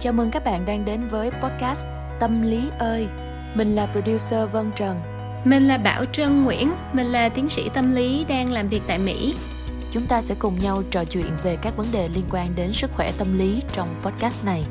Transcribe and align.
Chào 0.00 0.12
mừng 0.12 0.30
các 0.30 0.44
bạn 0.44 0.64
đang 0.64 0.84
đến 0.84 1.06
với 1.06 1.30
podcast 1.30 1.86
Tâm 2.20 2.42
lý 2.42 2.70
ơi. 2.78 3.08
Mình 3.54 3.74
là 3.74 3.86
producer 3.92 4.50
Vân 4.52 4.70
Trần. 4.76 5.00
Mình 5.44 5.68
là 5.68 5.78
Bảo 5.78 6.04
Trân 6.04 6.44
Nguyễn, 6.44 6.72
mình 6.92 7.06
là 7.06 7.28
tiến 7.28 7.48
sĩ 7.48 7.68
tâm 7.74 7.90
lý 7.90 8.24
đang 8.28 8.52
làm 8.52 8.68
việc 8.68 8.82
tại 8.86 8.98
Mỹ. 8.98 9.34
Chúng 9.90 10.06
ta 10.06 10.22
sẽ 10.22 10.34
cùng 10.38 10.58
nhau 10.62 10.82
trò 10.90 11.04
chuyện 11.04 11.30
về 11.42 11.56
các 11.62 11.76
vấn 11.76 11.86
đề 11.92 12.08
liên 12.08 12.24
quan 12.30 12.48
đến 12.56 12.72
sức 12.72 12.90
khỏe 12.92 13.12
tâm 13.18 13.38
lý 13.38 13.62
trong 13.72 13.88
podcast 14.02 14.44
này. 14.44 14.64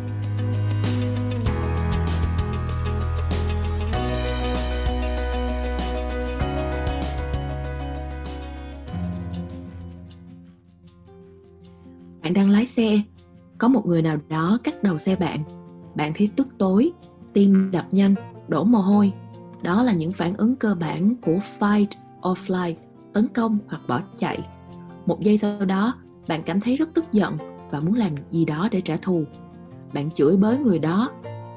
Bạn 12.21 12.33
đang 12.33 12.49
lái 12.49 12.65
xe, 12.65 13.01
có 13.63 13.69
một 13.69 13.85
người 13.85 14.01
nào 14.01 14.17
đó 14.29 14.57
cắt 14.63 14.83
đầu 14.83 14.97
xe 14.97 15.15
bạn. 15.15 15.43
Bạn 15.95 16.11
thấy 16.15 16.29
tức 16.35 16.47
tối, 16.57 16.91
tim 17.33 17.71
đập 17.71 17.85
nhanh, 17.91 18.15
đổ 18.47 18.63
mồ 18.63 18.79
hôi. 18.79 19.13
Đó 19.61 19.83
là 19.83 19.93
những 19.93 20.11
phản 20.11 20.33
ứng 20.37 20.55
cơ 20.55 20.75
bản 20.75 21.15
của 21.21 21.39
fight 21.59 21.85
or 22.29 22.37
flight, 22.37 22.73
tấn 23.13 23.27
công 23.27 23.57
hoặc 23.67 23.81
bỏ 23.87 24.01
chạy. 24.17 24.47
Một 25.05 25.21
giây 25.21 25.37
sau 25.37 25.65
đó, 25.65 25.95
bạn 26.27 26.43
cảm 26.45 26.61
thấy 26.61 26.77
rất 26.77 26.89
tức 26.93 27.05
giận 27.11 27.37
và 27.71 27.79
muốn 27.79 27.93
làm 27.93 28.11
gì 28.31 28.45
đó 28.45 28.69
để 28.71 28.81
trả 28.81 28.97
thù. 28.97 29.23
Bạn 29.93 30.11
chửi 30.11 30.37
bới 30.37 30.57
người 30.57 30.79
đó, 30.79 31.11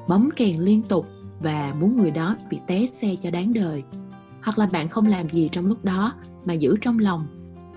bấm 0.07 0.29
kèn 0.35 0.59
liên 0.59 0.81
tục 0.81 1.05
và 1.39 1.73
muốn 1.79 1.95
người 1.95 2.11
đó 2.11 2.35
bị 2.49 2.59
té 2.67 2.85
xe 2.85 3.15
cho 3.21 3.31
đáng 3.31 3.53
đời. 3.53 3.83
Hoặc 4.43 4.59
là 4.59 4.69
bạn 4.71 4.89
không 4.89 5.05
làm 5.05 5.29
gì 5.29 5.49
trong 5.51 5.65
lúc 5.65 5.85
đó 5.85 6.13
mà 6.45 6.53
giữ 6.53 6.75
trong 6.81 6.99
lòng. 6.99 7.27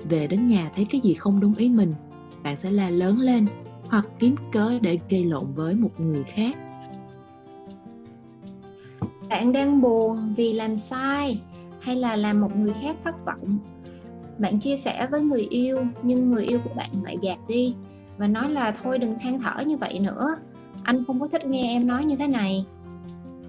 Về 0.09 0.27
đến 0.27 0.47
nhà 0.47 0.71
thấy 0.77 0.87
cái 0.91 1.01
gì 1.01 1.15
không 1.15 1.41
đúng 1.41 1.55
ý 1.55 1.69
mình, 1.69 1.95
bạn 2.43 2.57
sẽ 2.57 2.71
la 2.71 2.91
lớn 2.91 3.19
lên 3.19 3.47
hoặc 3.91 4.05
kiếm 4.19 4.35
cớ 4.53 4.79
để 4.80 4.99
gây 5.11 5.25
lộn 5.25 5.45
với 5.55 5.75
một 5.75 5.91
người 5.99 6.25
khác. 6.25 6.57
Bạn 9.29 9.52
đang 9.52 9.80
buồn 9.80 10.35
vì 10.37 10.52
làm 10.52 10.77
sai 10.77 11.41
hay 11.80 11.96
là 11.96 12.16
làm 12.16 12.41
một 12.41 12.57
người 12.57 12.74
khác 12.83 12.96
thất 13.05 13.24
vọng? 13.27 13.59
Bạn 14.38 14.61
chia 14.61 14.77
sẻ 14.77 15.09
với 15.11 15.21
người 15.21 15.46
yêu, 15.51 15.79
nhưng 16.02 16.30
người 16.30 16.45
yêu 16.45 16.59
của 16.65 16.74
bạn 16.77 16.91
lại 17.05 17.18
gạt 17.23 17.38
đi 17.49 17.74
và 18.18 18.29
nói 18.29 18.51
là 18.51 18.74
thôi 18.83 18.99
đừng 18.99 19.18
than 19.21 19.41
thở 19.41 19.63
như 19.66 19.77
vậy 19.77 20.01
nữa, 20.01 20.37
anh 20.83 21.05
không 21.05 21.21
có 21.21 21.27
thích 21.27 21.46
nghe 21.46 21.63
em 21.63 21.87
nói 21.87 22.05
như 22.05 22.16
thế 22.16 22.27
này. 22.27 22.66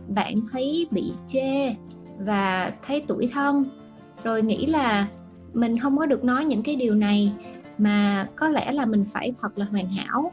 Bạn 0.08 0.36
thấy 0.52 0.88
bị 0.92 1.14
chê 1.28 1.76
và 2.20 2.72
thấy 2.88 3.02
tủi 3.02 3.28
thân, 3.28 3.66
rồi 4.24 4.42
nghĩ 4.42 4.66
là 4.66 5.08
mình 5.54 5.80
không 5.80 5.98
có 5.98 6.06
được 6.06 6.24
nói 6.24 6.46
những 6.46 6.64
cái 6.64 6.76
điều 6.76 6.96
này 6.96 7.32
mà 7.78 8.28
có 8.36 8.48
lẽ 8.48 8.72
là 8.72 8.86
mình 8.86 9.06
phải 9.12 9.34
thật 9.42 9.58
là 9.58 9.66
hoàn 9.66 9.88
hảo. 9.88 10.32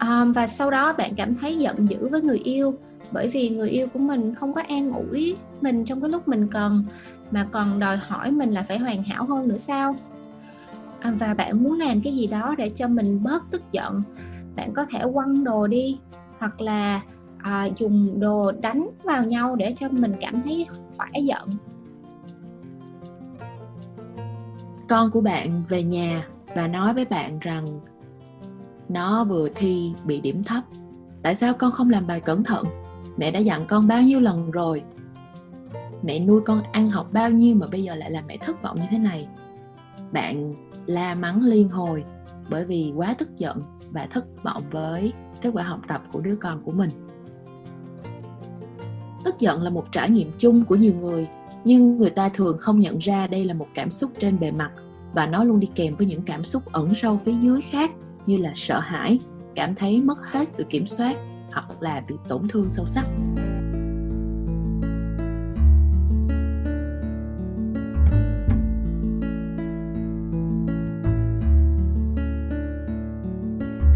Um, 0.00 0.32
và 0.32 0.46
sau 0.46 0.70
đó 0.70 0.92
bạn 0.92 1.14
cảm 1.16 1.34
thấy 1.34 1.58
giận 1.58 1.88
dữ 1.88 2.08
với 2.08 2.22
người 2.22 2.38
yêu 2.38 2.74
bởi 3.12 3.28
vì 3.28 3.48
người 3.48 3.70
yêu 3.70 3.86
của 3.92 3.98
mình 3.98 4.34
không 4.34 4.54
có 4.54 4.62
an 4.68 4.92
ủi 4.92 5.36
mình 5.60 5.84
trong 5.84 6.00
cái 6.00 6.10
lúc 6.10 6.28
mình 6.28 6.48
cần 6.48 6.84
mà 7.30 7.46
còn 7.52 7.78
đòi 7.78 7.96
hỏi 7.96 8.30
mình 8.30 8.50
là 8.50 8.62
phải 8.62 8.78
hoàn 8.78 9.02
hảo 9.02 9.24
hơn 9.24 9.48
nữa 9.48 9.56
sao? 9.56 9.96
À, 11.00 11.12
và 11.18 11.34
bạn 11.34 11.62
muốn 11.62 11.78
làm 11.78 12.00
cái 12.00 12.14
gì 12.14 12.26
đó 12.26 12.54
để 12.58 12.70
cho 12.74 12.88
mình 12.88 13.22
bớt 13.22 13.42
tức 13.50 13.62
giận 13.72 14.02
bạn 14.56 14.72
có 14.74 14.86
thể 14.90 15.00
quăng 15.14 15.44
đồ 15.44 15.66
đi 15.66 15.98
hoặc 16.38 16.60
là 16.60 17.00
à, 17.38 17.68
dùng 17.76 18.20
đồ 18.20 18.52
đánh 18.52 18.90
vào 19.04 19.24
nhau 19.24 19.56
để 19.56 19.74
cho 19.78 19.88
mình 19.88 20.12
cảm 20.20 20.42
thấy 20.42 20.66
khỏe 20.96 21.20
giận. 21.20 21.48
Con 24.88 25.10
của 25.10 25.20
bạn 25.20 25.62
về 25.68 25.82
nhà 25.82 26.28
và 26.54 26.68
nói 26.68 26.94
với 26.94 27.04
bạn 27.04 27.38
rằng, 27.38 27.66
nó 28.88 29.24
vừa 29.24 29.48
thi 29.54 29.94
bị 30.04 30.20
điểm 30.20 30.44
thấp. 30.44 30.64
Tại 31.22 31.34
sao 31.34 31.54
con 31.54 31.70
không 31.70 31.90
làm 31.90 32.06
bài 32.06 32.20
cẩn 32.20 32.44
thận? 32.44 32.64
Mẹ 33.16 33.30
đã 33.30 33.38
dặn 33.38 33.66
con 33.66 33.88
bao 33.88 34.02
nhiêu 34.02 34.20
lần 34.20 34.50
rồi? 34.50 34.82
Mẹ 36.02 36.18
nuôi 36.18 36.40
con 36.40 36.62
ăn 36.72 36.90
học 36.90 37.12
bao 37.12 37.30
nhiêu 37.30 37.54
mà 37.54 37.66
bây 37.70 37.82
giờ 37.82 37.94
lại 37.94 38.10
làm 38.10 38.26
mẹ 38.26 38.36
thất 38.36 38.62
vọng 38.62 38.76
như 38.76 38.86
thế 38.90 38.98
này? 38.98 39.28
Bạn 40.12 40.54
la 40.86 41.14
mắng 41.14 41.42
liên 41.42 41.68
hồi 41.68 42.04
bởi 42.50 42.64
vì 42.64 42.92
quá 42.96 43.14
tức 43.18 43.28
giận 43.36 43.62
và 43.90 44.06
thất 44.10 44.24
vọng 44.42 44.62
với 44.70 45.12
kết 45.40 45.50
quả 45.52 45.62
học 45.62 45.80
tập 45.88 46.02
của 46.12 46.20
đứa 46.20 46.36
con 46.36 46.62
của 46.62 46.72
mình. 46.72 46.90
Tức 49.24 49.38
giận 49.38 49.62
là 49.62 49.70
một 49.70 49.92
trải 49.92 50.10
nghiệm 50.10 50.30
chung 50.38 50.64
của 50.64 50.76
nhiều 50.76 50.94
người 50.94 51.28
nhưng 51.68 51.98
người 51.98 52.10
ta 52.10 52.28
thường 52.28 52.58
không 52.60 52.78
nhận 52.78 52.98
ra 52.98 53.26
đây 53.26 53.44
là 53.44 53.54
một 53.54 53.66
cảm 53.74 53.90
xúc 53.90 54.10
trên 54.18 54.38
bề 54.40 54.50
mặt 54.50 54.70
và 55.14 55.26
nó 55.26 55.44
luôn 55.44 55.60
đi 55.60 55.68
kèm 55.74 55.94
với 55.96 56.06
những 56.06 56.22
cảm 56.22 56.44
xúc 56.44 56.62
ẩn 56.72 56.94
sâu 56.94 57.16
phía 57.16 57.32
dưới 57.42 57.60
khác, 57.60 57.90
như 58.26 58.36
là 58.36 58.52
sợ 58.56 58.78
hãi, 58.80 59.18
cảm 59.54 59.74
thấy 59.74 60.02
mất 60.02 60.18
hết 60.22 60.48
sự 60.48 60.64
kiểm 60.64 60.86
soát 60.86 61.16
hoặc 61.52 61.82
là 61.82 62.02
bị 62.08 62.14
tổn 62.28 62.48
thương 62.48 62.70
sâu 62.70 62.86
sắc. 62.86 63.04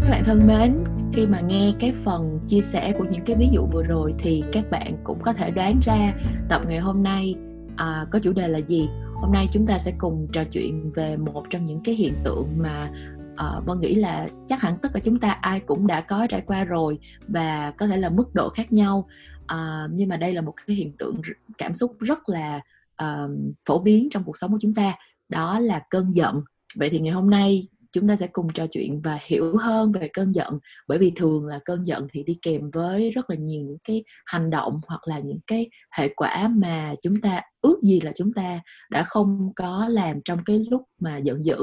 Các 0.01 0.09
bạn 0.09 0.23
thân 0.25 0.47
mến, 0.47 0.83
khi 1.13 1.27
mà 1.27 1.39
nghe 1.39 1.73
cái 1.79 1.93
phần 2.03 2.39
chia 2.47 2.61
sẻ 2.61 2.93
của 2.97 3.05
những 3.11 3.25
cái 3.25 3.35
ví 3.35 3.49
dụ 3.51 3.65
vừa 3.71 3.83
rồi 3.83 4.13
thì 4.19 4.43
các 4.51 4.71
bạn 4.71 4.97
cũng 5.03 5.19
có 5.21 5.33
thể 5.33 5.51
đoán 5.51 5.79
ra 5.85 6.13
tập 6.49 6.61
ngày 6.67 6.79
hôm 6.79 7.03
nay 7.03 7.35
à, 7.77 8.05
có 8.11 8.19
chủ 8.19 8.33
đề 8.33 8.47
là 8.47 8.59
gì? 8.59 8.89
Hôm 9.13 9.31
nay 9.31 9.47
chúng 9.51 9.67
ta 9.67 9.77
sẽ 9.77 9.93
cùng 9.97 10.27
trò 10.31 10.43
chuyện 10.43 10.91
về 10.91 11.17
một 11.17 11.43
trong 11.49 11.63
những 11.63 11.79
cái 11.83 11.95
hiện 11.95 12.13
tượng 12.23 12.47
mà 12.57 12.89
uh, 13.33 13.65
vân 13.65 13.79
nghĩ 13.79 13.95
là 13.95 14.27
chắc 14.47 14.61
hẳn 14.61 14.77
tất 14.77 14.89
cả 14.93 14.99
chúng 15.03 15.19
ta 15.19 15.29
ai 15.29 15.59
cũng 15.59 15.87
đã 15.87 16.01
có 16.01 16.27
trải 16.29 16.41
qua 16.41 16.63
rồi 16.63 16.99
và 17.27 17.71
có 17.77 17.87
thể 17.87 17.97
là 17.97 18.09
mức 18.09 18.35
độ 18.35 18.49
khác 18.49 18.73
nhau. 18.73 19.07
Uh, 19.43 19.91
nhưng 19.91 20.09
mà 20.09 20.17
đây 20.17 20.33
là 20.33 20.41
một 20.41 20.53
cái 20.67 20.75
hiện 20.75 20.91
tượng 20.97 21.21
cảm 21.57 21.73
xúc 21.73 21.95
rất 21.99 22.29
là 22.29 22.61
uh, 23.03 23.31
phổ 23.65 23.79
biến 23.79 24.09
trong 24.11 24.23
cuộc 24.23 24.37
sống 24.37 24.51
của 24.51 24.59
chúng 24.61 24.73
ta. 24.73 24.93
Đó 25.29 25.59
là 25.59 25.81
cơn 25.89 26.15
giận. 26.15 26.41
Vậy 26.75 26.89
thì 26.89 26.99
ngày 26.99 27.13
hôm 27.13 27.29
nay 27.29 27.67
chúng 27.93 28.07
ta 28.07 28.15
sẽ 28.15 28.27
cùng 28.27 28.53
trò 28.53 28.67
chuyện 28.71 29.01
và 29.01 29.17
hiểu 29.25 29.57
hơn 29.57 29.91
về 29.91 30.09
cơn 30.13 30.31
giận. 30.31 30.59
Bởi 30.87 30.97
vì 30.97 31.11
thường 31.15 31.45
là 31.45 31.59
cơn 31.65 31.83
giận 31.83 32.07
thì 32.11 32.23
đi 32.23 32.37
kèm 32.41 32.71
với 32.71 33.11
rất 33.11 33.29
là 33.29 33.35
nhiều 33.35 33.61
những 33.61 33.77
cái 33.83 34.03
hành 34.25 34.49
động 34.49 34.81
hoặc 34.87 35.07
là 35.07 35.19
những 35.19 35.39
cái 35.47 35.69
hệ 35.97 36.07
quả 36.15 36.47
mà 36.47 36.93
chúng 37.01 37.21
ta 37.21 37.41
ước 37.61 37.79
gì 37.83 38.01
là 38.01 38.11
chúng 38.15 38.33
ta 38.33 38.59
đã 38.91 39.03
không 39.03 39.51
có 39.55 39.87
làm 39.89 40.21
trong 40.25 40.39
cái 40.45 40.65
lúc 40.71 40.81
mà 40.99 41.17
giận 41.17 41.45
dữ. 41.45 41.57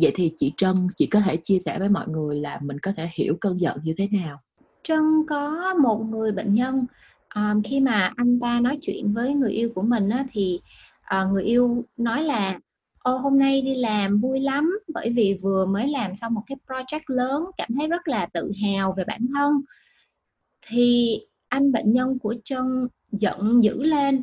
Vậy 0.00 0.12
thì 0.14 0.32
chị 0.36 0.52
trân 0.56 0.86
chị 0.96 1.06
có 1.06 1.20
thể 1.20 1.36
chia 1.42 1.58
sẻ 1.58 1.78
với 1.78 1.88
mọi 1.88 2.08
người 2.08 2.40
là 2.40 2.60
mình 2.62 2.78
có 2.78 2.92
thể 2.96 3.08
hiểu 3.14 3.36
cơn 3.40 3.60
giận 3.60 3.78
như 3.82 3.94
thế 3.98 4.08
nào? 4.12 4.40
Trân 4.82 5.02
có 5.28 5.74
một 5.82 6.04
người 6.10 6.32
bệnh 6.32 6.54
nhân. 6.54 6.86
Um, 7.34 7.62
khi 7.62 7.80
mà 7.80 8.12
anh 8.16 8.40
ta 8.40 8.60
nói 8.60 8.78
chuyện 8.82 9.12
với 9.12 9.34
người 9.34 9.52
yêu 9.52 9.70
của 9.74 9.82
mình 9.82 10.08
á, 10.08 10.24
thì 10.30 10.60
uh, 11.22 11.32
người 11.32 11.44
yêu 11.44 11.84
nói 11.96 12.22
là 12.22 12.58
ô 13.02 13.16
hôm 13.16 13.38
nay 13.38 13.62
đi 13.62 13.74
làm 13.74 14.20
vui 14.20 14.40
lắm 14.40 14.78
bởi 14.94 15.10
vì 15.10 15.38
vừa 15.42 15.66
mới 15.66 15.88
làm 15.88 16.14
xong 16.14 16.34
một 16.34 16.42
cái 16.46 16.58
project 16.66 17.00
lớn 17.06 17.44
cảm 17.56 17.68
thấy 17.78 17.88
rất 17.88 18.08
là 18.08 18.26
tự 18.32 18.52
hào 18.62 18.94
về 18.96 19.04
bản 19.04 19.26
thân. 19.34 19.52
Thì 20.66 21.18
anh 21.48 21.72
bệnh 21.72 21.92
nhân 21.92 22.18
của 22.18 22.34
chân 22.44 22.88
giận 23.12 23.62
dữ 23.64 23.82
lên 23.82 24.22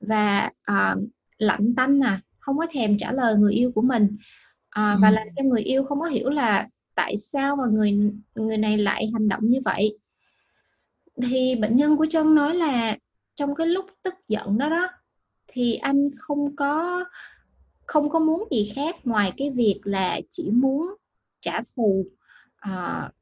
và 0.00 0.50
uh, 0.72 1.02
lạnh 1.38 1.74
tanh 1.76 2.00
à 2.04 2.20
không 2.38 2.58
có 2.58 2.66
thèm 2.70 2.98
trả 2.98 3.12
lời 3.12 3.36
người 3.36 3.54
yêu 3.54 3.72
của 3.74 3.82
mình. 3.82 4.04
Uh, 4.80 5.00
và 5.02 5.10
làm 5.10 5.26
cho 5.36 5.42
người 5.44 5.62
yêu 5.62 5.84
không 5.84 6.00
có 6.00 6.06
hiểu 6.06 6.30
là 6.30 6.68
tại 6.94 7.16
sao 7.16 7.56
mà 7.56 7.64
người 7.66 8.12
người 8.34 8.56
này 8.56 8.78
lại 8.78 9.10
hành 9.12 9.28
động 9.28 9.40
như 9.42 9.60
vậy. 9.64 9.98
Thì 11.22 11.54
bệnh 11.54 11.76
nhân 11.76 11.96
của 11.96 12.06
chân 12.10 12.34
nói 12.34 12.54
là 12.54 12.96
trong 13.34 13.54
cái 13.54 13.66
lúc 13.66 13.86
tức 14.02 14.14
giận 14.28 14.58
đó 14.58 14.68
đó 14.68 14.88
thì 15.52 15.74
anh 15.74 16.10
không 16.18 16.56
có 16.56 17.04
không 17.90 18.10
có 18.10 18.18
muốn 18.18 18.48
gì 18.50 18.72
khác 18.74 18.96
ngoài 19.04 19.32
cái 19.36 19.50
việc 19.50 19.80
là 19.84 20.20
chỉ 20.30 20.50
muốn 20.50 20.94
trả 21.40 21.60
thù 21.76 22.06
uh, 22.68 23.12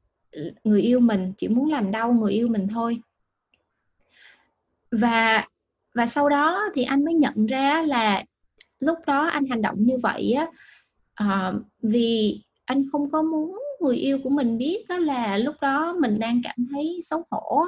người 0.63 0.81
yêu 0.81 0.99
mình 0.99 1.33
chỉ 1.37 1.47
muốn 1.47 1.69
làm 1.69 1.91
đau 1.91 2.13
người 2.13 2.33
yêu 2.33 2.47
mình 2.47 2.67
thôi. 2.67 3.01
Và 4.91 5.47
và 5.95 6.05
sau 6.05 6.29
đó 6.29 6.69
thì 6.73 6.83
anh 6.83 7.05
mới 7.05 7.13
nhận 7.13 7.45
ra 7.45 7.81
là 7.81 8.23
lúc 8.79 8.97
đó 9.07 9.25
anh 9.25 9.45
hành 9.45 9.61
động 9.61 9.75
như 9.79 9.97
vậy 9.97 10.33
á 10.33 10.47
uh, 11.23 11.61
vì 11.81 12.41
anh 12.65 12.85
không 12.91 13.11
có 13.11 13.21
muốn 13.21 13.59
người 13.81 13.97
yêu 13.97 14.19
của 14.23 14.29
mình 14.29 14.57
biết 14.57 14.85
đó 14.89 14.97
là 14.97 15.37
lúc 15.37 15.55
đó 15.61 15.95
mình 15.99 16.19
đang 16.19 16.41
cảm 16.43 16.67
thấy 16.71 16.99
xấu 17.03 17.25
hổ 17.31 17.63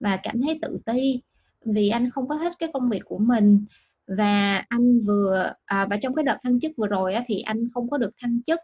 và 0.00 0.16
cảm 0.22 0.40
thấy 0.40 0.58
tự 0.62 0.78
ti 0.86 1.20
vì 1.64 1.88
anh 1.88 2.10
không 2.10 2.28
có 2.28 2.36
thích 2.36 2.52
cái 2.58 2.70
công 2.72 2.88
việc 2.88 3.02
của 3.04 3.18
mình 3.18 3.64
và 4.06 4.64
anh 4.68 5.00
vừa 5.00 5.52
à, 5.64 5.86
và 5.90 5.96
trong 5.96 6.14
cái 6.14 6.22
đợt 6.24 6.38
thăng 6.42 6.60
chức 6.60 6.72
vừa 6.76 6.86
rồi 6.86 7.14
á, 7.14 7.24
thì 7.26 7.40
anh 7.40 7.68
không 7.74 7.90
có 7.90 7.98
được 7.98 8.10
thăng 8.20 8.42
chức. 8.46 8.60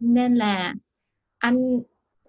Nên 0.00 0.34
là 0.34 0.74
anh 1.38 1.80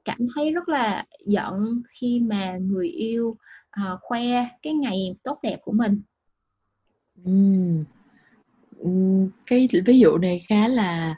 cảm 0.05 0.17
thấy 0.35 0.51
rất 0.51 0.69
là 0.69 1.05
giận 1.25 1.81
khi 1.89 2.19
mà 2.19 2.57
người 2.57 2.87
yêu 2.87 3.37
à, 3.69 3.91
khoe 4.01 4.21
cái 4.61 4.73
ngày 4.73 5.15
tốt 5.23 5.39
đẹp 5.43 5.57
của 5.61 5.71
mình. 5.71 6.01
Uhm. 7.29 7.83
cái 9.45 9.67
ví 9.85 9.99
dụ 9.99 10.17
này 10.17 10.41
khá 10.49 10.67
là 10.67 11.15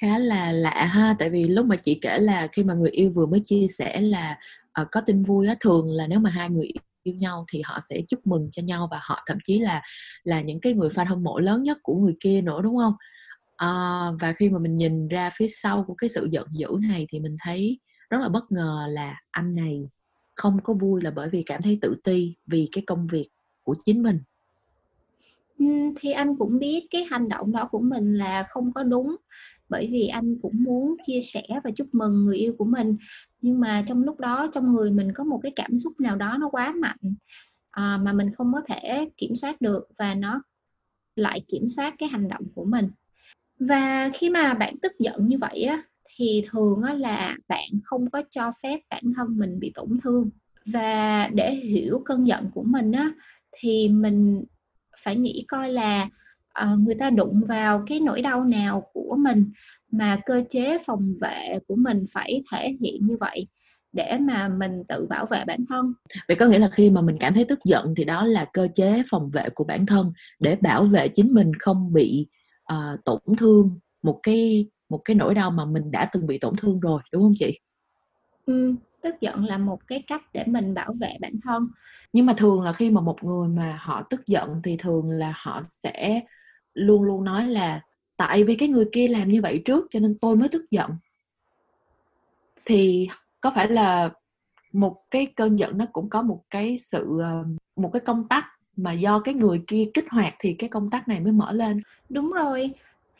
khá 0.00 0.18
là 0.18 0.52
lạ 0.52 0.84
ha. 0.84 1.16
Tại 1.18 1.30
vì 1.30 1.44
lúc 1.44 1.66
mà 1.66 1.76
chị 1.76 1.98
kể 2.02 2.18
là 2.18 2.46
khi 2.46 2.64
mà 2.64 2.74
người 2.74 2.90
yêu 2.90 3.12
vừa 3.14 3.26
mới 3.26 3.40
chia 3.44 3.66
sẻ 3.68 4.00
là 4.00 4.38
uh, 4.82 4.88
có 4.90 5.00
tin 5.00 5.22
vui 5.22 5.46
á 5.46 5.54
thường 5.60 5.86
là 5.88 6.06
nếu 6.06 6.18
mà 6.18 6.30
hai 6.30 6.48
người 6.48 6.68
yêu 7.02 7.14
nhau 7.14 7.44
thì 7.52 7.62
họ 7.64 7.78
sẽ 7.88 8.02
chúc 8.08 8.26
mừng 8.26 8.48
cho 8.52 8.62
nhau 8.62 8.88
và 8.90 9.00
họ 9.02 9.22
thậm 9.26 9.38
chí 9.44 9.58
là 9.58 9.82
là 10.24 10.40
những 10.40 10.60
cái 10.60 10.74
người 10.74 10.88
fan 10.88 11.06
hâm 11.06 11.22
mộ 11.22 11.38
lớn 11.38 11.62
nhất 11.62 11.78
của 11.82 11.94
người 11.94 12.14
kia 12.20 12.40
nữa 12.40 12.60
đúng 12.62 12.76
không? 12.76 12.94
À, 13.56 13.68
và 14.20 14.32
khi 14.32 14.50
mà 14.50 14.58
mình 14.58 14.76
nhìn 14.76 15.08
ra 15.08 15.30
phía 15.34 15.46
sau 15.46 15.84
của 15.84 15.94
cái 15.94 16.10
sự 16.10 16.28
giận 16.30 16.46
dữ 16.50 16.68
này 16.88 17.06
thì 17.10 17.20
mình 17.20 17.36
thấy 17.44 17.78
rất 18.10 18.18
là 18.20 18.28
bất 18.28 18.52
ngờ 18.52 18.86
là 18.88 19.14
anh 19.30 19.54
này 19.54 19.80
không 20.34 20.58
có 20.64 20.74
vui 20.74 21.02
là 21.02 21.10
bởi 21.10 21.28
vì 21.28 21.42
cảm 21.46 21.62
thấy 21.62 21.78
tự 21.82 21.96
ti 22.04 22.34
vì 22.46 22.68
cái 22.72 22.84
công 22.86 23.06
việc 23.06 23.28
của 23.62 23.74
chính 23.84 24.02
mình. 24.02 24.18
Thì 26.00 26.12
anh 26.12 26.36
cũng 26.36 26.58
biết 26.58 26.86
cái 26.90 27.04
hành 27.10 27.28
động 27.28 27.52
đó 27.52 27.68
của 27.70 27.80
mình 27.80 28.14
là 28.14 28.46
không 28.50 28.72
có 28.72 28.82
đúng 28.82 29.16
bởi 29.72 29.88
vì 29.92 30.06
anh 30.08 30.36
cũng 30.42 30.64
muốn 30.64 30.96
chia 31.06 31.20
sẻ 31.20 31.42
và 31.64 31.70
chúc 31.76 31.94
mừng 31.94 32.24
người 32.24 32.36
yêu 32.36 32.54
của 32.58 32.64
mình. 32.64 32.96
Nhưng 33.40 33.60
mà 33.60 33.84
trong 33.88 34.02
lúc 34.02 34.20
đó 34.20 34.46
trong 34.54 34.72
người 34.72 34.90
mình 34.90 35.12
có 35.14 35.24
một 35.24 35.40
cái 35.42 35.52
cảm 35.56 35.78
xúc 35.78 36.00
nào 36.00 36.16
đó 36.16 36.36
nó 36.40 36.48
quá 36.48 36.74
mạnh 36.80 37.14
à, 37.70 37.98
mà 38.02 38.12
mình 38.12 38.34
không 38.34 38.52
có 38.52 38.60
thể 38.68 39.08
kiểm 39.16 39.34
soát 39.34 39.60
được 39.60 39.88
và 39.98 40.14
nó 40.14 40.42
lại 41.16 41.44
kiểm 41.48 41.68
soát 41.68 41.94
cái 41.98 42.08
hành 42.08 42.28
động 42.28 42.44
của 42.54 42.64
mình. 42.64 42.88
Và 43.58 44.10
khi 44.14 44.30
mà 44.30 44.54
bạn 44.54 44.74
tức 44.82 44.92
giận 44.98 45.28
như 45.28 45.38
vậy 45.38 45.62
á 45.62 45.82
thì 46.16 46.44
thường 46.50 46.82
á 46.82 46.94
là 46.94 47.36
bạn 47.48 47.68
không 47.84 48.10
có 48.10 48.22
cho 48.30 48.52
phép 48.62 48.80
bản 48.90 49.02
thân 49.16 49.38
mình 49.38 49.60
bị 49.60 49.72
tổn 49.74 49.98
thương. 50.02 50.30
Và 50.66 51.28
để 51.34 51.54
hiểu 51.54 52.02
cơn 52.04 52.26
giận 52.26 52.50
của 52.54 52.62
mình 52.62 52.92
á 52.92 53.12
thì 53.52 53.88
mình 53.88 54.44
phải 55.04 55.16
nghĩ 55.16 55.44
coi 55.48 55.72
là 55.72 56.08
uh, 56.62 56.78
người 56.78 56.94
ta 56.94 57.10
đụng 57.10 57.42
vào 57.48 57.84
cái 57.86 58.00
nỗi 58.00 58.22
đau 58.22 58.44
nào 58.44 58.90
của 58.92 59.16
mình 59.18 59.50
mà 59.90 60.18
cơ 60.26 60.42
chế 60.50 60.78
phòng 60.86 61.14
vệ 61.20 61.58
của 61.68 61.76
mình 61.76 62.06
phải 62.12 62.42
thể 62.52 62.72
hiện 62.80 63.06
như 63.06 63.16
vậy 63.20 63.46
để 63.92 64.18
mà 64.20 64.48
mình 64.48 64.82
tự 64.88 65.06
bảo 65.06 65.26
vệ 65.26 65.44
bản 65.44 65.64
thân. 65.68 65.94
Vậy 66.28 66.36
có 66.36 66.46
nghĩa 66.46 66.58
là 66.58 66.68
khi 66.72 66.90
mà 66.90 67.00
mình 67.00 67.16
cảm 67.20 67.34
thấy 67.34 67.44
tức 67.44 67.58
giận 67.64 67.94
thì 67.96 68.04
đó 68.04 68.26
là 68.26 68.44
cơ 68.52 68.68
chế 68.74 69.02
phòng 69.10 69.30
vệ 69.30 69.48
của 69.54 69.64
bản 69.64 69.86
thân 69.86 70.12
để 70.40 70.56
bảo 70.56 70.84
vệ 70.84 71.08
chính 71.08 71.34
mình 71.34 71.52
không 71.58 71.92
bị 71.92 72.26
uh, 72.72 73.04
tổn 73.04 73.20
thương 73.38 73.78
một 74.02 74.20
cái 74.22 74.66
một 74.88 75.00
cái 75.04 75.16
nỗi 75.16 75.34
đau 75.34 75.50
mà 75.50 75.64
mình 75.64 75.90
đã 75.90 76.08
từng 76.12 76.26
bị 76.26 76.38
tổn 76.38 76.56
thương 76.56 76.80
rồi 76.80 77.02
đúng 77.12 77.22
không 77.22 77.34
chị? 77.36 77.58
Ừ, 78.46 78.74
tức 79.02 79.14
giận 79.20 79.44
là 79.44 79.58
một 79.58 79.78
cái 79.86 80.02
cách 80.06 80.22
để 80.32 80.44
mình 80.46 80.74
bảo 80.74 80.94
vệ 81.00 81.16
bản 81.20 81.32
thân 81.44 81.68
nhưng 82.12 82.26
mà 82.26 82.34
thường 82.36 82.62
là 82.62 82.72
khi 82.72 82.90
mà 82.90 83.00
một 83.00 83.24
người 83.24 83.48
mà 83.48 83.78
họ 83.80 84.02
tức 84.10 84.26
giận 84.26 84.60
thì 84.64 84.76
thường 84.76 85.10
là 85.10 85.32
họ 85.36 85.62
sẽ 85.64 86.20
luôn 86.74 87.02
luôn 87.02 87.24
nói 87.24 87.46
là 87.46 87.80
tại 88.16 88.44
vì 88.44 88.54
cái 88.54 88.68
người 88.68 88.86
kia 88.92 89.08
làm 89.08 89.28
như 89.28 89.42
vậy 89.42 89.62
trước 89.64 89.86
cho 89.90 90.00
nên 90.00 90.18
tôi 90.18 90.36
mới 90.36 90.48
tức 90.48 90.70
giận. 90.70 90.90
Thì 92.64 93.08
có 93.40 93.52
phải 93.54 93.68
là 93.68 94.10
một 94.72 94.96
cái 95.10 95.26
cơn 95.26 95.58
giận 95.58 95.78
nó 95.78 95.86
cũng 95.92 96.10
có 96.10 96.22
một 96.22 96.42
cái 96.50 96.76
sự 96.78 97.18
ờ, 97.22 97.44
một 97.76 97.90
cái 97.92 98.00
công 98.00 98.28
tắc 98.28 98.44
mà 98.76 98.92
do 98.92 99.20
cái 99.20 99.34
người 99.34 99.62
kia 99.66 99.84
kích 99.94 100.10
hoạt 100.10 100.34
thì 100.38 100.54
cái 100.58 100.68
công 100.68 100.90
tắc 100.90 101.08
này 101.08 101.20
mới 101.20 101.32
mở 101.32 101.52
lên? 101.52 101.80
Đúng 102.08 102.32
rồi. 102.32 102.70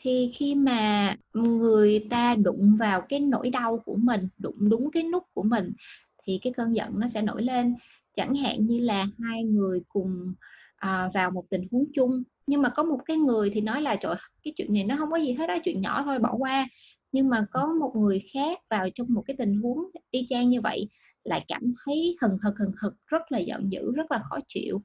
Thì 0.01 0.31
khi 0.35 0.55
mà 0.55 1.15
người 1.33 2.07
ta 2.09 2.35
đụng 2.35 2.75
vào 2.79 3.01
cái 3.01 3.19
nỗi 3.19 3.49
đau 3.49 3.81
của 3.85 3.95
mình 3.95 4.27
đụng 4.37 4.69
đúng 4.69 4.91
cái 4.91 5.03
nút 5.03 5.23
của 5.33 5.43
mình 5.43 5.73
thì 6.23 6.39
cái 6.43 6.53
cơn 6.53 6.75
giận 6.75 6.99
nó 6.99 7.07
sẽ 7.07 7.21
nổi 7.21 7.43
lên. 7.43 7.75
Chẳng 8.13 8.35
hạn 8.35 8.65
như 8.65 8.79
là 8.79 9.07
hai 9.19 9.43
người 9.43 9.81
cùng 9.89 10.33
à, 10.75 11.09
vào 11.13 11.31
một 11.31 11.43
tình 11.49 11.67
huống 11.71 11.85
chung 11.93 12.23
nhưng 12.47 12.61
mà 12.61 12.69
có 12.69 12.83
một 12.83 12.99
cái 13.05 13.17
người 13.17 13.49
thì 13.53 13.61
nói 13.61 13.81
là, 13.81 13.95
trời 13.95 14.15
cái 14.43 14.53
chuyện 14.57 14.73
này 14.73 14.83
nó 14.83 14.95
không 14.97 15.11
có 15.11 15.17
gì 15.17 15.33
hết 15.33 15.47
đó 15.47 15.57
chuyện 15.63 15.81
nhỏ 15.81 16.03
thôi, 16.03 16.19
bỏ 16.19 16.35
qua. 16.37 16.67
Nhưng 17.11 17.29
mà 17.29 17.45
có 17.51 17.73
một 17.79 17.91
người 17.95 18.21
khác 18.33 18.59
vào 18.69 18.89
trong 18.95 19.07
một 19.09 19.23
cái 19.27 19.35
tình 19.37 19.55
huống 19.61 19.77
y 20.11 20.25
chang 20.29 20.49
như 20.49 20.61
vậy, 20.61 20.89
lại 21.23 21.45
cảm 21.47 21.61
thấy 21.85 22.15
hừng 22.21 22.37
hực 22.43 22.53
hừng 22.59 22.71
hực, 22.81 22.93
rất 23.07 23.31
là 23.31 23.39
giận 23.39 23.71
dữ, 23.71 23.91
rất 23.95 24.11
là 24.11 24.21
khó 24.29 24.37
chịu. 24.47 24.81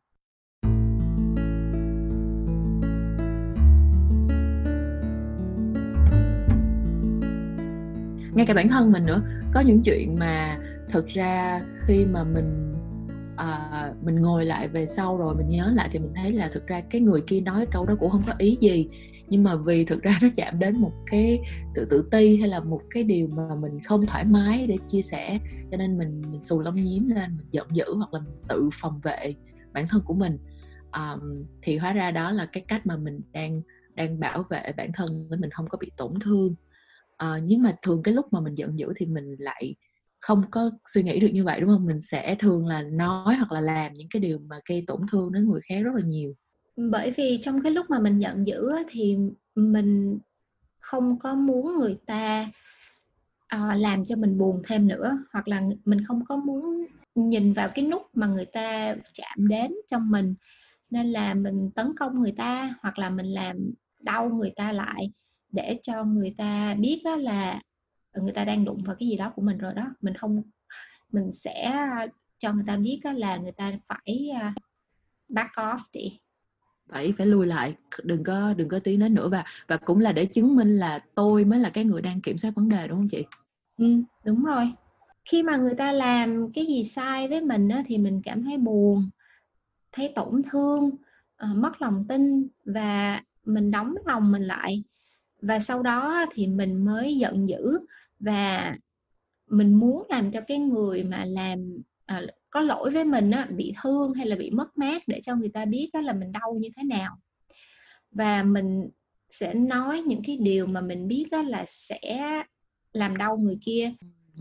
Ngay 8.35 8.47
cả 8.47 8.55
bản 8.55 8.69
thân 8.69 8.93
mình 8.93 9.07
nữa, 9.07 9.23
có 9.55 9.61
những 9.61 9.83
chuyện 9.85 10.17
mà 10.19 10.59
thực 10.89 11.07
ra 11.07 11.61
khi 11.87 12.05
mà 12.05 12.25
mình 12.25 12.78
à, 13.39 13.93
mình 14.03 14.15
ngồi 14.15 14.45
lại 14.45 14.69
về 14.69 14.87
sau 14.87 15.17
rồi 15.17 15.35
mình 15.35 15.49
nhớ 15.49 15.73
lại 15.75 15.89
thì 15.93 15.99
mình 15.99 16.13
thấy 16.15 16.33
là 16.33 16.49
thực 16.53 16.67
ra 16.67 16.81
cái 16.81 17.01
người 17.01 17.21
kia 17.27 17.41
nói 17.41 17.57
cái 17.57 17.67
câu 17.73 17.87
đó 17.87 17.95
cũng 18.01 18.11
không 18.11 18.23
có 18.27 18.33
ý 18.39 18.59
gì. 18.61 18.89
Nhưng 19.29 19.45
mà 19.45 19.57
vì 19.57 19.85
thực 19.85 20.03
ra 20.03 20.19
nó 20.23 20.29
chạm 20.37 20.59
đến 20.59 20.77
một 20.81 20.93
cái 21.07 21.41
sự 21.75 21.85
tự 21.91 22.09
ti 22.11 22.37
hay 22.37 22.49
là 22.49 22.61
một 22.61 22.81
cái 22.91 23.05
điều 23.05 23.27
mà 23.27 23.55
mình 23.55 23.83
không 23.85 24.07
thoải 24.07 24.25
mái 24.25 24.67
để 24.67 24.77
chia 24.87 25.03
sẻ 25.03 25.39
cho 25.71 25.77
nên 25.77 25.99
mình 25.99 26.23
mình 26.31 26.41
xù 26.41 26.61
lông 26.61 26.77
nhím 26.77 27.09
lên 27.09 27.37
mình 27.37 27.47
giận 27.51 27.67
dữ 27.71 27.95
hoặc 27.95 28.15
là 28.15 28.21
mình 28.21 28.35
tự 28.49 28.71
phòng 28.73 29.01
vệ 29.03 29.35
bản 29.73 29.89
thân 29.89 30.03
của 30.05 30.15
mình. 30.15 30.39
Um, 30.93 31.45
thì 31.63 31.77
hóa 31.77 31.93
ra 31.93 32.11
đó 32.11 32.31
là 32.31 32.47
cái 32.53 32.65
cách 32.69 32.87
mà 32.87 32.97
mình 32.97 33.21
đang 33.33 33.63
đang 33.95 34.21
bảo 34.21 34.45
vệ 34.51 34.73
bản 34.77 34.91
thân 34.95 35.27
để 35.31 35.37
mình 35.37 35.51
không 35.51 35.69
có 35.69 35.79
bị 35.79 35.91
tổn 35.97 36.21
thương. 36.21 36.55
Uh, 37.25 37.43
nhưng 37.43 37.63
mà 37.63 37.77
thường 37.83 38.03
cái 38.03 38.15
lúc 38.15 38.27
mà 38.33 38.41
mình 38.41 38.55
giận 38.55 38.79
dữ 38.79 38.93
thì 38.97 39.07
mình 39.07 39.37
lại 39.39 39.75
không 40.21 40.43
có 40.51 40.71
suy 40.89 41.03
nghĩ 41.03 41.21
được 41.21 41.31
như 41.33 41.45
vậy, 41.45 41.61
đúng 41.61 41.71
không? 41.71 41.87
Mình 41.87 42.01
sẽ 42.01 42.37
thường 42.39 42.67
là 42.67 42.83
nói 42.83 43.35
hoặc 43.35 43.53
là 43.53 43.61
làm 43.61 43.93
những 43.95 44.09
cái 44.11 44.21
điều 44.21 44.39
mà 44.39 44.57
gây 44.69 44.85
tổn 44.87 45.01
thương 45.13 45.33
đến 45.33 45.51
người 45.51 45.61
khác 45.69 45.81
rất 45.85 45.95
là 45.95 46.01
nhiều. 46.05 46.35
Bởi 46.77 47.11
vì 47.11 47.39
trong 47.43 47.63
cái 47.63 47.73
lúc 47.73 47.91
mà 47.91 47.99
mình 47.99 48.19
giận 48.19 48.47
dữ 48.47 48.73
thì 48.91 49.17
mình 49.55 50.19
không 50.81 51.19
có 51.19 51.35
muốn 51.35 51.79
người 51.79 51.99
ta 52.07 52.51
à, 53.47 53.75
làm 53.79 54.05
cho 54.05 54.17
mình 54.17 54.39
buồn 54.39 54.63
thêm 54.65 54.89
nữa, 54.89 55.19
hoặc 55.33 55.49
là 55.49 55.63
mình 55.85 56.05
không 56.05 56.25
có 56.25 56.37
muốn 56.37 56.85
nhìn 57.15 57.53
vào 57.53 57.69
cái 57.75 57.87
nút 57.87 58.03
mà 58.15 58.27
người 58.27 58.45
ta 58.45 58.95
chạm 59.13 59.49
đến 59.49 59.73
trong 59.91 60.11
mình. 60.11 60.35
Nên 60.91 61.07
là 61.07 61.35
mình 61.35 61.71
tấn 61.75 61.97
công 61.99 62.21
người 62.21 62.33
ta, 62.33 62.75
hoặc 62.83 62.99
là 62.99 63.11
mình 63.11 63.27
làm 63.27 63.57
đau 64.01 64.29
người 64.29 64.53
ta 64.57 64.73
lại 64.73 65.13
để 65.53 65.79
cho 65.83 66.05
người 66.05 66.35
ta 66.39 66.75
biết 66.75 67.03
là 67.19 67.61
người 68.15 68.33
ta 68.33 68.45
đang 68.45 68.65
đụng 68.65 68.83
vào 68.85 68.97
cái 68.99 69.09
gì 69.09 69.17
đó 69.17 69.33
của 69.37 69.43
mình 69.43 69.59
rồi 69.59 69.75
đó. 69.75 69.95
Mình 70.01 70.15
không 70.15 70.43
mình 71.13 71.33
sẽ 71.33 71.87
cho 72.39 72.53
người 72.53 72.65
ta 72.67 72.77
biết 72.77 73.01
là 73.05 73.37
người 73.37 73.53
ta 73.53 73.73
phải 73.89 74.31
à, 74.41 74.55
back 75.29 75.51
off 75.57 75.79
đi 75.93 76.19
phải 76.89 77.15
phải 77.19 77.27
lùi 77.27 77.47
lại 77.47 77.75
đừng 78.05 78.25
có 78.25 78.55
đừng 78.55 78.69
có 78.69 78.79
tiến 78.79 79.01
đến 79.01 79.15
nữa. 79.15 79.29
Và 79.29 79.45
và 79.69 79.77
cũng 79.77 80.01
là 80.01 80.13
để 80.13 80.27
chứng 80.27 80.57
minh 80.57 80.77
là 80.77 80.99
tôi 81.15 81.45
mới 81.45 81.59
là 81.59 81.71
cái 81.71 81.85
người 81.85 82.03
đang 82.03 82.21
kiểm 82.21 82.39
soát 82.39 82.55
vấn 82.55 82.69
đề 82.69 82.89
đúng 82.89 82.99
không 82.99 83.09
chị? 83.09 83.25
Ừ, 83.79 84.03
đúng 84.25 84.45
rồi. 84.45 84.73
Khi 85.25 85.43
mà 85.43 85.57
người 85.57 85.75
ta 85.75 85.93
làm 85.93 86.53
cái 86.53 86.67
gì 86.67 86.85
sai 86.85 87.29
với 87.29 87.41
mình 87.41 87.69
á, 87.69 87.83
thì 87.87 87.99
mình 87.99 88.23
cảm 88.25 88.45
thấy 88.45 88.59
buồn 88.59 89.11
thấy 89.93 90.13
tổn 90.15 90.43
thương 90.51 90.85
uh, 90.85 91.57
mất 91.57 91.83
lòng 91.83 92.05
tin 92.09 92.49
và 92.65 93.23
mình 93.45 93.71
đóng 93.71 93.95
lòng 94.05 94.33
mình 94.33 94.43
lại 94.43 94.85
và 95.43 95.59
sau 95.59 95.83
đó 95.83 96.27
thì 96.33 96.47
mình 96.47 96.85
mới 96.85 97.17
giận 97.17 97.49
dữ 97.49 97.79
và 98.21 98.77
mình 99.47 99.75
muốn 99.75 100.07
làm 100.09 100.31
cho 100.31 100.41
cái 100.41 100.59
người 100.59 101.05
mà 101.05 101.25
làm 101.25 101.79
à, 102.07 102.23
có 102.51 102.61
lỗi 102.61 102.91
với 102.91 103.05
mình 103.05 103.31
á, 103.31 103.47
bị 103.51 103.75
thương 103.83 104.15
hay 104.15 104.27
là 104.27 104.37
bị 104.37 104.51
mất 104.51 104.79
mát 104.79 105.03
để 105.07 105.21
cho 105.25 105.37
người 105.37 105.49
ta 105.49 105.65
biết 105.65 105.91
đó 105.93 106.01
là 106.01 106.13
mình 106.13 106.33
đau 106.33 106.55
như 106.61 106.69
thế 106.77 106.83
nào. 106.83 107.17
Và 108.11 108.43
mình 108.43 108.89
sẽ 109.31 109.55
nói 109.55 110.03
những 110.03 110.23
cái 110.27 110.37
điều 110.37 110.67
mà 110.67 110.81
mình 110.81 111.09
biết 111.09 111.25
đó 111.31 111.43
là 111.43 111.65
sẽ 111.69 112.43
làm 112.93 113.17
đau 113.17 113.37
người 113.37 113.59
kia. 113.63 113.93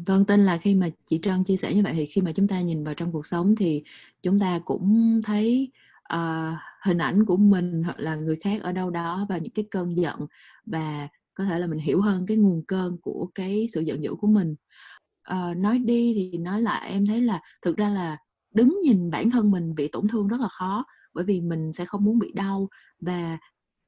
Vâng, 0.06 0.25
tin 0.25 0.46
là 0.46 0.58
khi 0.58 0.75
mà 0.75 0.89
chị 1.06 1.20
Trân 1.24 1.44
chia 1.44 1.58
sẻ 1.58 1.74
như 1.74 1.84
vậy 1.84 1.94
thì 1.96 2.06
khi 2.06 2.22
mà 2.22 2.32
chúng 2.32 2.48
ta 2.48 2.62
nhìn 2.62 2.84
vào 2.84 2.94
trong 2.94 3.12
cuộc 3.12 3.25
sống 3.25 3.56
thì 3.56 3.84
chúng 4.24 4.39
ta 4.39 4.60
cũng 4.66 5.20
thấy 5.24 5.72
uh, 6.13 6.58
hình 6.88 6.98
ảnh 6.98 7.25
của 7.25 7.38
mình 7.38 7.84
hoặc 7.84 8.00
là 8.00 8.15
người 8.15 8.36
khác 8.36 8.62
ở 8.63 8.72
đâu 8.72 8.89
đó 8.89 9.25
và 9.29 9.38
những 9.38 9.53
cái 9.53 9.65
cơn 9.72 9.98
giận 9.98 10.20
và 10.65 11.08
có 11.34 11.44
thể 11.46 11.60
là 11.60 11.67
mình 11.67 11.79
hiểu 11.79 12.01
hơn 12.01 12.25
cái 12.25 12.38
nguồn 12.38 12.63
cơn 12.67 12.98
của 13.01 13.29
cái 13.36 13.67
sự 13.74 13.82
giận 13.82 14.03
dữ 14.03 14.15
của 14.20 14.27
mình. 14.27 14.56
À, 15.24 15.53
nói 15.58 15.79
đi 15.79 16.13
thì 16.15 16.38
nói 16.38 16.62
lại 16.62 16.89
em 16.89 17.06
thấy 17.06 17.22
là 17.22 17.41
thực 17.62 17.77
ra 17.77 17.89
là 17.89 18.17
đứng 18.53 18.79
nhìn 18.84 19.10
bản 19.12 19.32
thân 19.32 19.51
mình 19.51 19.75
bị 19.75 19.88
tổn 19.88 20.08
thương 20.08 20.27
rất 20.27 20.39
là 20.41 20.48
khó 20.48 20.86
bởi 21.13 21.25
vì 21.25 21.41
mình 21.41 21.74
sẽ 21.74 21.86
không 21.86 22.03
muốn 22.03 22.20
bị 22.20 22.32
đau 22.32 22.70
và 23.00 23.38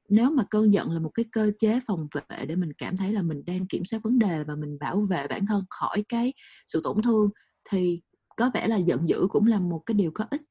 nếu 0.10 0.32
mà 0.32 0.44
cơn 0.50 0.74
giận 0.74 0.92
là 0.92 1.00
một 1.00 1.12
cái 1.14 1.26
cơ 1.32 1.52
chế 1.60 1.80
phòng 1.88 2.08
vệ 2.14 2.46
để 2.46 2.56
mình 2.56 2.72
cảm 2.78 2.98
thấy 2.98 3.12
là 3.12 3.22
mình 3.22 3.46
đang 3.46 3.68
kiểm 3.68 3.86
soát 3.86 4.00
vấn 4.04 4.20
đề 4.20 4.44
và 4.44 4.56
mình 4.56 4.78
bảo 4.80 5.02
vệ 5.10 5.28
bản 5.28 5.46
thân 5.46 5.64
khỏi 5.70 6.04
cái 6.10 6.34
sự 6.68 6.82
tổn 6.84 7.02
thương 7.02 7.30
thì 7.70 8.02
có 8.38 8.52
vẻ 8.54 8.68
là 8.68 8.78
giận 8.78 9.08
dữ 9.08 9.28
cũng 9.30 9.48
là 9.48 9.60
một 9.60 9.82
cái 9.86 9.96
điều 9.96 10.12
có 10.14 10.26
ích 10.32 10.42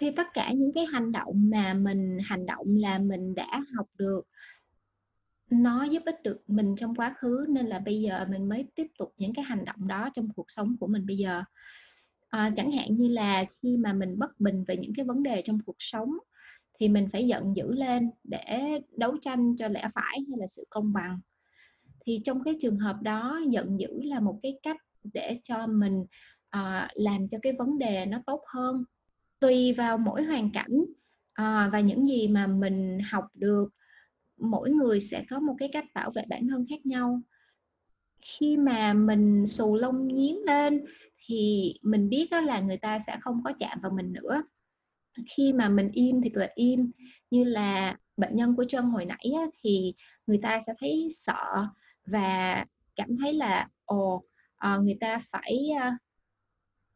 thì 0.00 0.10
tất 0.16 0.26
cả 0.34 0.52
những 0.52 0.72
cái 0.74 0.86
hành 0.86 1.12
động 1.12 1.50
mà 1.50 1.74
mình 1.74 2.18
hành 2.24 2.46
động 2.46 2.66
là 2.76 2.98
mình 2.98 3.34
đã 3.34 3.60
học 3.76 3.86
được 3.94 4.22
nó 5.50 5.84
giúp 5.84 6.02
ích 6.06 6.22
được 6.22 6.42
mình 6.46 6.74
trong 6.76 6.94
quá 6.94 7.14
khứ. 7.18 7.46
Nên 7.48 7.66
là 7.66 7.78
bây 7.78 8.00
giờ 8.00 8.26
mình 8.30 8.48
mới 8.48 8.66
tiếp 8.74 8.86
tục 8.98 9.14
những 9.16 9.34
cái 9.34 9.44
hành 9.44 9.64
động 9.64 9.88
đó 9.88 10.10
trong 10.14 10.28
cuộc 10.36 10.50
sống 10.50 10.76
của 10.80 10.86
mình 10.86 11.06
bây 11.06 11.16
giờ. 11.16 11.42
À, 12.28 12.52
chẳng 12.56 12.72
hạn 12.72 12.96
như 12.96 13.08
là 13.08 13.44
khi 13.62 13.76
mà 13.76 13.92
mình 13.92 14.18
bất 14.18 14.40
bình 14.40 14.64
về 14.68 14.76
những 14.76 14.92
cái 14.96 15.04
vấn 15.04 15.22
đề 15.22 15.42
trong 15.42 15.58
cuộc 15.66 15.76
sống 15.78 16.10
thì 16.78 16.88
mình 16.88 17.08
phải 17.12 17.26
giận 17.26 17.56
dữ 17.56 17.72
lên 17.72 18.10
để 18.24 18.80
đấu 18.96 19.16
tranh 19.22 19.56
cho 19.56 19.68
lẽ 19.68 19.88
phải 19.94 20.18
hay 20.28 20.38
là 20.38 20.46
sự 20.46 20.64
công 20.70 20.92
bằng. 20.92 21.20
Thì 22.06 22.20
trong 22.24 22.44
cái 22.44 22.58
trường 22.60 22.78
hợp 22.78 22.96
đó 23.02 23.40
giận 23.50 23.80
dữ 23.80 24.02
là 24.02 24.20
một 24.20 24.40
cái 24.42 24.58
cách 24.62 24.76
để 25.12 25.40
cho 25.42 25.66
mình 25.66 26.00
uh, 26.56 26.88
làm 26.94 27.28
cho 27.30 27.38
cái 27.42 27.52
vấn 27.52 27.78
đề 27.78 28.06
nó 28.06 28.18
tốt 28.26 28.42
hơn 28.46 28.84
tùy 29.40 29.72
vào 29.72 29.98
mỗi 29.98 30.22
hoàn 30.22 30.50
cảnh 30.52 30.84
à, 31.32 31.68
và 31.72 31.80
những 31.80 32.06
gì 32.06 32.28
mà 32.28 32.46
mình 32.46 32.98
học 33.10 33.24
được 33.34 33.68
mỗi 34.38 34.70
người 34.70 35.00
sẽ 35.00 35.24
có 35.30 35.40
một 35.40 35.54
cái 35.58 35.68
cách 35.72 35.84
bảo 35.94 36.10
vệ 36.10 36.22
bản 36.28 36.48
thân 36.48 36.66
khác 36.70 36.86
nhau. 36.86 37.20
Khi 38.20 38.56
mà 38.56 38.92
mình 38.92 39.46
xù 39.46 39.76
lông 39.76 40.08
nhím 40.08 40.36
lên 40.46 40.84
thì 41.26 41.74
mình 41.82 42.08
biết 42.08 42.28
đó 42.30 42.40
là 42.40 42.60
người 42.60 42.76
ta 42.76 42.98
sẽ 42.98 43.16
không 43.20 43.42
có 43.44 43.52
chạm 43.58 43.78
vào 43.82 43.92
mình 43.92 44.12
nữa. 44.12 44.42
Khi 45.36 45.52
mà 45.52 45.68
mình 45.68 45.90
im 45.92 46.22
thì 46.22 46.30
là 46.34 46.48
im. 46.54 46.90
Như 47.30 47.44
là 47.44 47.96
bệnh 48.16 48.36
nhân 48.36 48.56
của 48.56 48.64
chân 48.68 48.84
hồi 48.84 49.04
nãy 49.04 49.32
á, 49.36 49.42
thì 49.62 49.94
người 50.26 50.38
ta 50.42 50.60
sẽ 50.60 50.72
thấy 50.78 51.08
sợ 51.10 51.66
và 52.06 52.64
cảm 52.96 53.16
thấy 53.16 53.32
là 53.32 53.68
ồ 53.84 54.24
ờ, 54.56 54.80
người 54.80 54.96
ta 55.00 55.20
phải 55.32 55.68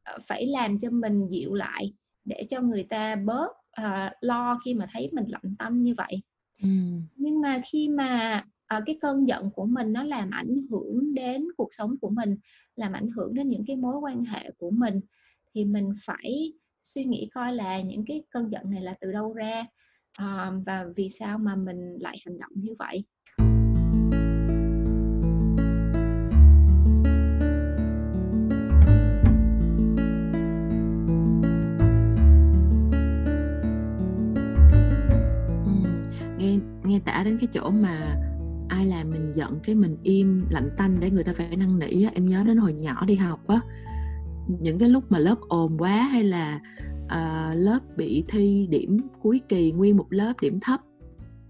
ờ, 0.05 0.19
phải 0.27 0.47
làm 0.47 0.79
cho 0.79 0.91
mình 0.91 1.27
dịu 1.29 1.55
lại 1.55 1.95
để 2.25 2.43
cho 2.49 2.61
người 2.61 2.83
ta 2.83 3.17
bớt 3.17 3.51
uh, 3.81 4.13
lo 4.21 4.59
khi 4.65 4.75
mà 4.75 4.87
thấy 4.93 5.11
mình 5.13 5.27
lạnh 5.29 5.55
tanh 5.59 5.83
như 5.83 5.95
vậy 5.95 6.23
ừ. 6.63 6.69
nhưng 7.17 7.41
mà 7.41 7.61
khi 7.71 7.89
mà 7.89 8.45
uh, 8.77 8.83
cái 8.87 8.99
cơn 9.01 9.27
giận 9.27 9.51
của 9.51 9.67
mình 9.67 9.93
nó 9.93 10.03
làm 10.03 10.31
ảnh 10.31 10.57
hưởng 10.71 11.15
đến 11.15 11.47
cuộc 11.57 11.69
sống 11.71 11.97
của 12.01 12.11
mình 12.11 12.37
làm 12.77 12.93
ảnh 12.93 13.11
hưởng 13.11 13.35
đến 13.35 13.49
những 13.49 13.65
cái 13.67 13.77
mối 13.77 13.97
quan 13.97 14.25
hệ 14.25 14.51
của 14.59 14.71
mình 14.71 15.01
thì 15.55 15.65
mình 15.65 15.91
phải 16.07 16.53
suy 16.81 17.05
nghĩ 17.05 17.29
coi 17.35 17.53
là 17.53 17.81
những 17.81 18.05
cái 18.07 18.23
cơn 18.31 18.51
giận 18.51 18.71
này 18.71 18.83
là 18.83 18.95
từ 19.01 19.13
đâu 19.13 19.33
ra 19.33 19.67
uh, 20.23 20.65
và 20.67 20.87
vì 20.97 21.09
sao 21.09 21.39
mà 21.39 21.57
mình 21.57 21.97
lại 22.01 22.19
hành 22.27 22.39
động 22.39 22.53
như 22.55 22.75
vậy 22.79 23.05
nghe 36.95 37.01
tả 37.01 37.23
đến 37.25 37.39
cái 37.41 37.49
chỗ 37.53 37.71
mà 37.71 38.17
ai 38.69 38.87
làm 38.87 39.11
mình 39.11 39.33
giận 39.35 39.61
cái 39.63 39.75
mình 39.75 39.97
im 40.03 40.47
lạnh 40.51 40.71
tanh 40.79 40.97
để 41.01 41.11
người 41.11 41.25
ta 41.25 41.33
phải 41.33 41.57
năn 41.57 41.79
nỉ 41.79 42.07
em 42.15 42.27
nhớ 42.27 42.45
đến 42.47 42.57
hồi 42.57 42.73
nhỏ 42.73 43.05
đi 43.07 43.15
học 43.15 43.47
á. 43.47 43.61
Những 44.61 44.79
cái 44.79 44.89
lúc 44.89 45.13
mà 45.13 45.19
lớp 45.19 45.41
ồn 45.41 45.77
quá 45.79 46.03
hay 46.03 46.25
là 46.25 46.61
uh, 47.05 47.57
lớp 47.57 47.79
bị 47.97 48.25
thi 48.29 48.67
điểm 48.71 48.97
cuối 49.23 49.41
kỳ 49.49 49.73
nguyên 49.73 49.97
một 49.97 50.07
lớp 50.11 50.33
điểm 50.41 50.59
thấp 50.61 50.81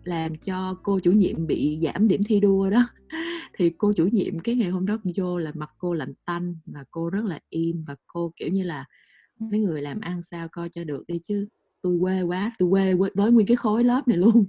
làm 0.04 0.34
cho 0.34 0.74
cô 0.82 0.98
chủ 0.98 1.12
nhiệm 1.12 1.46
bị 1.46 1.80
giảm 1.82 2.08
điểm 2.08 2.20
thi 2.26 2.40
đua 2.40 2.70
đó 2.70 2.88
thì 3.54 3.70
cô 3.70 3.92
chủ 3.92 4.06
nhiệm 4.12 4.38
cái 4.38 4.54
ngày 4.54 4.70
hôm 4.70 4.86
đó 4.86 4.98
vô 5.16 5.38
là 5.38 5.52
mặt 5.54 5.70
cô 5.78 5.94
lạnh 5.94 6.12
tanh 6.24 6.56
và 6.66 6.84
cô 6.90 7.10
rất 7.10 7.24
là 7.24 7.38
im 7.48 7.84
và 7.86 7.96
cô 8.06 8.32
kiểu 8.36 8.48
như 8.48 8.62
là 8.62 8.84
mấy 9.38 9.60
người 9.60 9.82
làm 9.82 10.00
ăn 10.00 10.22
sao 10.22 10.48
coi 10.52 10.68
cho 10.68 10.84
được 10.84 11.04
đi 11.06 11.20
chứ 11.22 11.46
tôi 11.82 11.98
quê 12.00 12.22
quá 12.22 12.52
tôi 12.58 12.70
quê 12.70 12.94
với 13.14 13.32
nguyên 13.32 13.46
cái 13.46 13.56
khối 13.56 13.84
lớp 13.84 14.08
này 14.08 14.18
luôn 14.18 14.46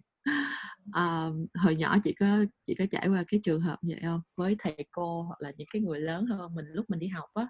à, 0.91 1.29
hồi 1.53 1.75
nhỏ 1.75 1.97
chị 2.03 2.13
có 2.19 2.45
chị 2.63 2.75
có 2.75 2.85
trải 2.91 3.07
qua 3.07 3.23
cái 3.27 3.39
trường 3.43 3.61
hợp 3.61 3.79
vậy 3.81 3.99
không 4.03 4.21
với 4.35 4.55
thầy 4.59 4.85
cô 4.91 5.23
hoặc 5.23 5.41
là 5.41 5.51
những 5.57 5.67
cái 5.73 5.81
người 5.81 5.99
lớn 5.99 6.25
hơn 6.25 6.55
mình 6.55 6.65
lúc 6.69 6.89
mình 6.89 6.99
đi 6.99 7.07
học 7.07 7.29
á. 7.33 7.47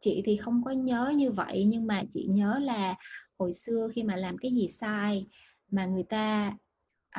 Chị 0.00 0.22
thì 0.24 0.36
không 0.36 0.64
có 0.64 0.70
nhớ 0.70 1.12
như 1.16 1.32
vậy 1.32 1.64
nhưng 1.64 1.86
mà 1.86 2.02
chị 2.10 2.26
nhớ 2.30 2.58
là 2.58 2.94
hồi 3.38 3.52
xưa 3.52 3.88
khi 3.94 4.02
mà 4.02 4.16
làm 4.16 4.38
cái 4.38 4.50
gì 4.50 4.68
sai 4.68 5.26
mà 5.70 5.86
người 5.86 6.02
ta 6.02 6.56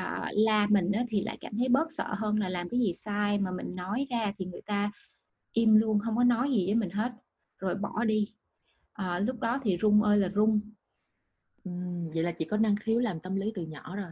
uh, 0.01 0.27
la 0.31 0.67
mình 0.69 0.91
á, 0.91 1.05
thì 1.09 1.21
lại 1.21 1.37
cảm 1.41 1.57
thấy 1.57 1.69
bớt 1.69 1.87
sợ 1.89 2.13
hơn 2.17 2.39
là 2.39 2.49
làm 2.49 2.69
cái 2.69 2.79
gì 2.79 2.93
sai 2.93 3.39
mà 3.39 3.51
mình 3.51 3.75
nói 3.75 4.07
ra 4.09 4.33
thì 4.37 4.45
người 4.45 4.61
ta 4.61 4.91
im 5.51 5.75
luôn 5.75 5.99
không 5.99 6.15
có 6.15 6.23
nói 6.23 6.51
gì 6.51 6.65
với 6.65 6.75
mình 6.75 6.89
hết 6.89 7.11
rồi 7.57 7.75
bỏ 7.75 8.03
đi. 8.03 8.33
À, 8.93 9.19
lúc 9.19 9.39
đó 9.39 9.59
thì 9.63 9.77
rung 9.81 10.01
ơi 10.01 10.17
là 10.17 10.29
rung 10.35 10.59
ừ, 11.65 11.71
vậy 12.13 12.23
là 12.23 12.31
chị 12.31 12.45
có 12.45 12.57
năng 12.57 12.75
khiếu 12.75 12.99
làm 12.99 13.19
tâm 13.19 13.35
lý 13.35 13.51
từ 13.55 13.61
nhỏ 13.61 13.95
rồi. 13.95 14.11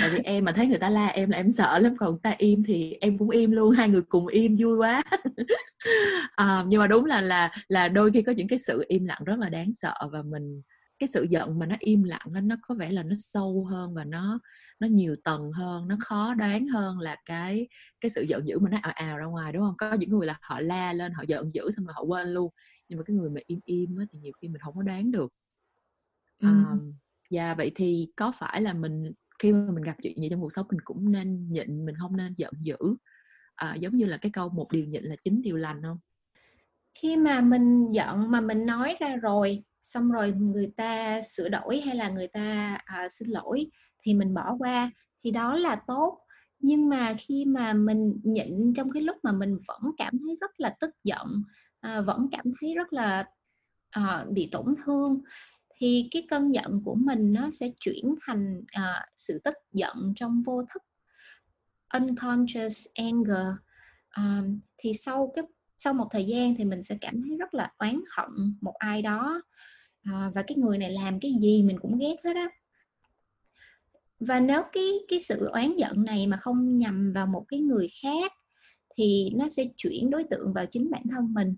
Tại 0.00 0.10
vì 0.12 0.18
em 0.24 0.44
mà 0.44 0.52
thấy 0.52 0.66
người 0.66 0.78
ta 0.78 0.88
la 0.88 1.06
em 1.06 1.30
là 1.30 1.36
em 1.36 1.50
sợ 1.50 1.78
lắm 1.78 1.96
còn 1.98 2.18
ta 2.18 2.34
im 2.38 2.62
thì 2.64 2.92
em 3.00 3.18
cũng 3.18 3.30
im 3.30 3.50
luôn 3.50 3.70
hai 3.70 3.88
người 3.88 4.02
cùng 4.02 4.26
im 4.26 4.56
vui 4.60 4.76
quá. 4.78 5.02
À, 6.36 6.64
nhưng 6.68 6.80
mà 6.80 6.86
đúng 6.86 7.04
là 7.04 7.20
là 7.20 7.50
là 7.68 7.88
đôi 7.88 8.10
khi 8.14 8.22
có 8.22 8.32
những 8.32 8.48
cái 8.48 8.58
sự 8.58 8.84
im 8.88 9.04
lặng 9.04 9.24
rất 9.24 9.38
là 9.38 9.48
đáng 9.48 9.72
sợ 9.72 9.94
và 10.12 10.22
mình 10.22 10.62
cái 10.98 11.08
sự 11.08 11.26
giận 11.30 11.58
mà 11.58 11.66
nó 11.66 11.76
im 11.80 12.02
lặng 12.02 12.26
đó, 12.32 12.40
nó 12.40 12.56
có 12.62 12.74
vẻ 12.74 12.92
là 12.92 13.02
nó 13.02 13.14
sâu 13.18 13.64
hơn 13.70 13.94
và 13.94 14.04
nó 14.04 14.38
nó 14.80 14.86
nhiều 14.88 15.16
tầng 15.24 15.52
hơn 15.52 15.88
nó 15.88 15.96
khó 16.00 16.34
đoán 16.34 16.66
hơn 16.66 16.98
là 16.98 17.16
cái 17.26 17.68
cái 18.00 18.10
sự 18.10 18.22
giận 18.22 18.48
dữ 18.48 18.58
mà 18.58 18.70
nó 18.70 18.78
ào 18.82 18.92
ào 18.96 19.18
ra 19.18 19.24
ngoài 19.26 19.52
đúng 19.52 19.62
không? 19.62 19.74
Có 19.78 19.92
những 19.94 20.10
người 20.10 20.26
là 20.26 20.36
họ 20.42 20.60
la 20.60 20.92
lên 20.92 21.12
họ 21.12 21.22
giận 21.28 21.54
dữ 21.54 21.70
xong 21.76 21.84
rồi 21.86 21.94
họ 21.96 22.02
quên 22.02 22.28
luôn. 22.28 22.50
Nhưng 22.88 22.98
mà 22.98 23.02
cái 23.06 23.16
người 23.16 23.30
mà 23.30 23.40
im 23.46 23.60
im 23.64 23.96
á, 23.98 24.04
thì 24.12 24.18
nhiều 24.18 24.32
khi 24.42 24.48
mình 24.48 24.60
không 24.64 24.74
có 24.76 24.82
đoán 24.82 25.10
được 25.10 25.32
ừ. 26.44 26.48
à, 26.48 26.76
và 27.30 27.54
vậy 27.54 27.72
thì 27.74 28.08
có 28.16 28.32
phải 28.32 28.62
là 28.62 28.72
mình 28.72 29.12
khi 29.38 29.52
mà 29.52 29.72
mình 29.72 29.84
gặp 29.84 29.96
chuyện 30.02 30.22
gì 30.22 30.28
trong 30.30 30.40
cuộc 30.40 30.52
sống 30.52 30.66
mình 30.70 30.80
cũng 30.84 31.12
nên 31.12 31.52
nhịn 31.52 31.86
mình 31.86 31.94
không 32.00 32.16
nên 32.16 32.34
giận 32.36 32.52
dữ? 32.60 32.76
À, 33.54 33.74
giống 33.74 33.96
như 33.96 34.06
là 34.06 34.16
cái 34.16 34.32
câu 34.32 34.48
một 34.48 34.72
điều 34.72 34.84
nhịn 34.84 35.04
là 35.04 35.16
chín 35.22 35.42
điều 35.42 35.56
lành 35.56 35.82
không? 35.82 35.98
Khi 37.02 37.16
mà 37.16 37.40
mình 37.40 37.92
giận 37.92 38.30
mà 38.30 38.40
mình 38.40 38.66
nói 38.66 38.96
ra 39.00 39.16
rồi 39.16 39.64
xong 39.82 40.12
rồi 40.12 40.32
người 40.32 40.72
ta 40.76 41.20
sửa 41.22 41.48
đổi 41.48 41.80
hay 41.80 41.96
là 41.96 42.08
người 42.08 42.28
ta 42.28 42.78
à, 42.84 43.08
xin 43.10 43.28
lỗi 43.28 43.70
thì 44.02 44.14
mình 44.14 44.34
bỏ 44.34 44.56
qua 44.58 44.90
thì 45.24 45.30
đó 45.30 45.56
là 45.56 45.82
tốt. 45.86 46.20
Nhưng 46.58 46.88
mà 46.88 47.14
khi 47.18 47.44
mà 47.44 47.72
mình 47.72 48.20
nhịn 48.22 48.74
trong 48.76 48.90
cái 48.90 49.02
lúc 49.02 49.16
mà 49.22 49.32
mình 49.32 49.58
vẫn 49.68 49.92
cảm 49.98 50.18
thấy 50.18 50.36
rất 50.40 50.50
là 50.60 50.76
tức 50.80 50.90
giận 51.04 51.42
à, 51.80 52.00
vẫn 52.00 52.28
cảm 52.32 52.44
thấy 52.60 52.74
rất 52.74 52.92
là 52.92 53.24
à, 53.90 54.26
bị 54.30 54.48
tổn 54.52 54.74
thương 54.84 55.20
thì 55.76 56.08
cái 56.10 56.26
cơn 56.30 56.54
giận 56.54 56.80
của 56.84 56.94
mình 56.94 57.32
nó 57.32 57.50
sẽ 57.50 57.70
chuyển 57.80 58.14
thành 58.26 58.58
uh, 58.58 59.08
sự 59.18 59.40
tức 59.44 59.54
giận 59.72 60.12
trong 60.16 60.42
vô 60.42 60.64
thức 60.74 60.82
unconscious 61.92 62.86
anger. 62.94 63.46
Um, 64.16 64.60
thì 64.78 64.92
sau 64.94 65.32
cái 65.36 65.44
sau 65.76 65.94
một 65.94 66.08
thời 66.10 66.26
gian 66.26 66.54
thì 66.58 66.64
mình 66.64 66.82
sẽ 66.82 66.98
cảm 67.00 67.22
thấy 67.22 67.36
rất 67.36 67.54
là 67.54 67.72
oán 67.78 68.00
hận 68.16 68.56
một 68.60 68.74
ai 68.74 69.02
đó. 69.02 69.42
Uh, 70.10 70.34
và 70.34 70.42
cái 70.46 70.56
người 70.56 70.78
này 70.78 70.92
làm 70.92 71.20
cái 71.20 71.32
gì 71.40 71.62
mình 71.62 71.78
cũng 71.78 71.98
ghét 71.98 72.16
hết 72.24 72.36
á. 72.36 72.48
Và 74.20 74.40
nếu 74.40 74.62
cái 74.72 74.90
cái 75.08 75.18
sự 75.20 75.46
oán 75.46 75.76
giận 75.76 76.04
này 76.04 76.26
mà 76.26 76.36
không 76.36 76.78
nhằm 76.78 77.12
vào 77.12 77.26
một 77.26 77.44
cái 77.48 77.60
người 77.60 77.88
khác 78.02 78.32
thì 78.96 79.30
nó 79.34 79.48
sẽ 79.48 79.64
chuyển 79.76 80.10
đối 80.10 80.24
tượng 80.24 80.52
vào 80.52 80.66
chính 80.66 80.90
bản 80.90 81.02
thân 81.10 81.34
mình. 81.34 81.56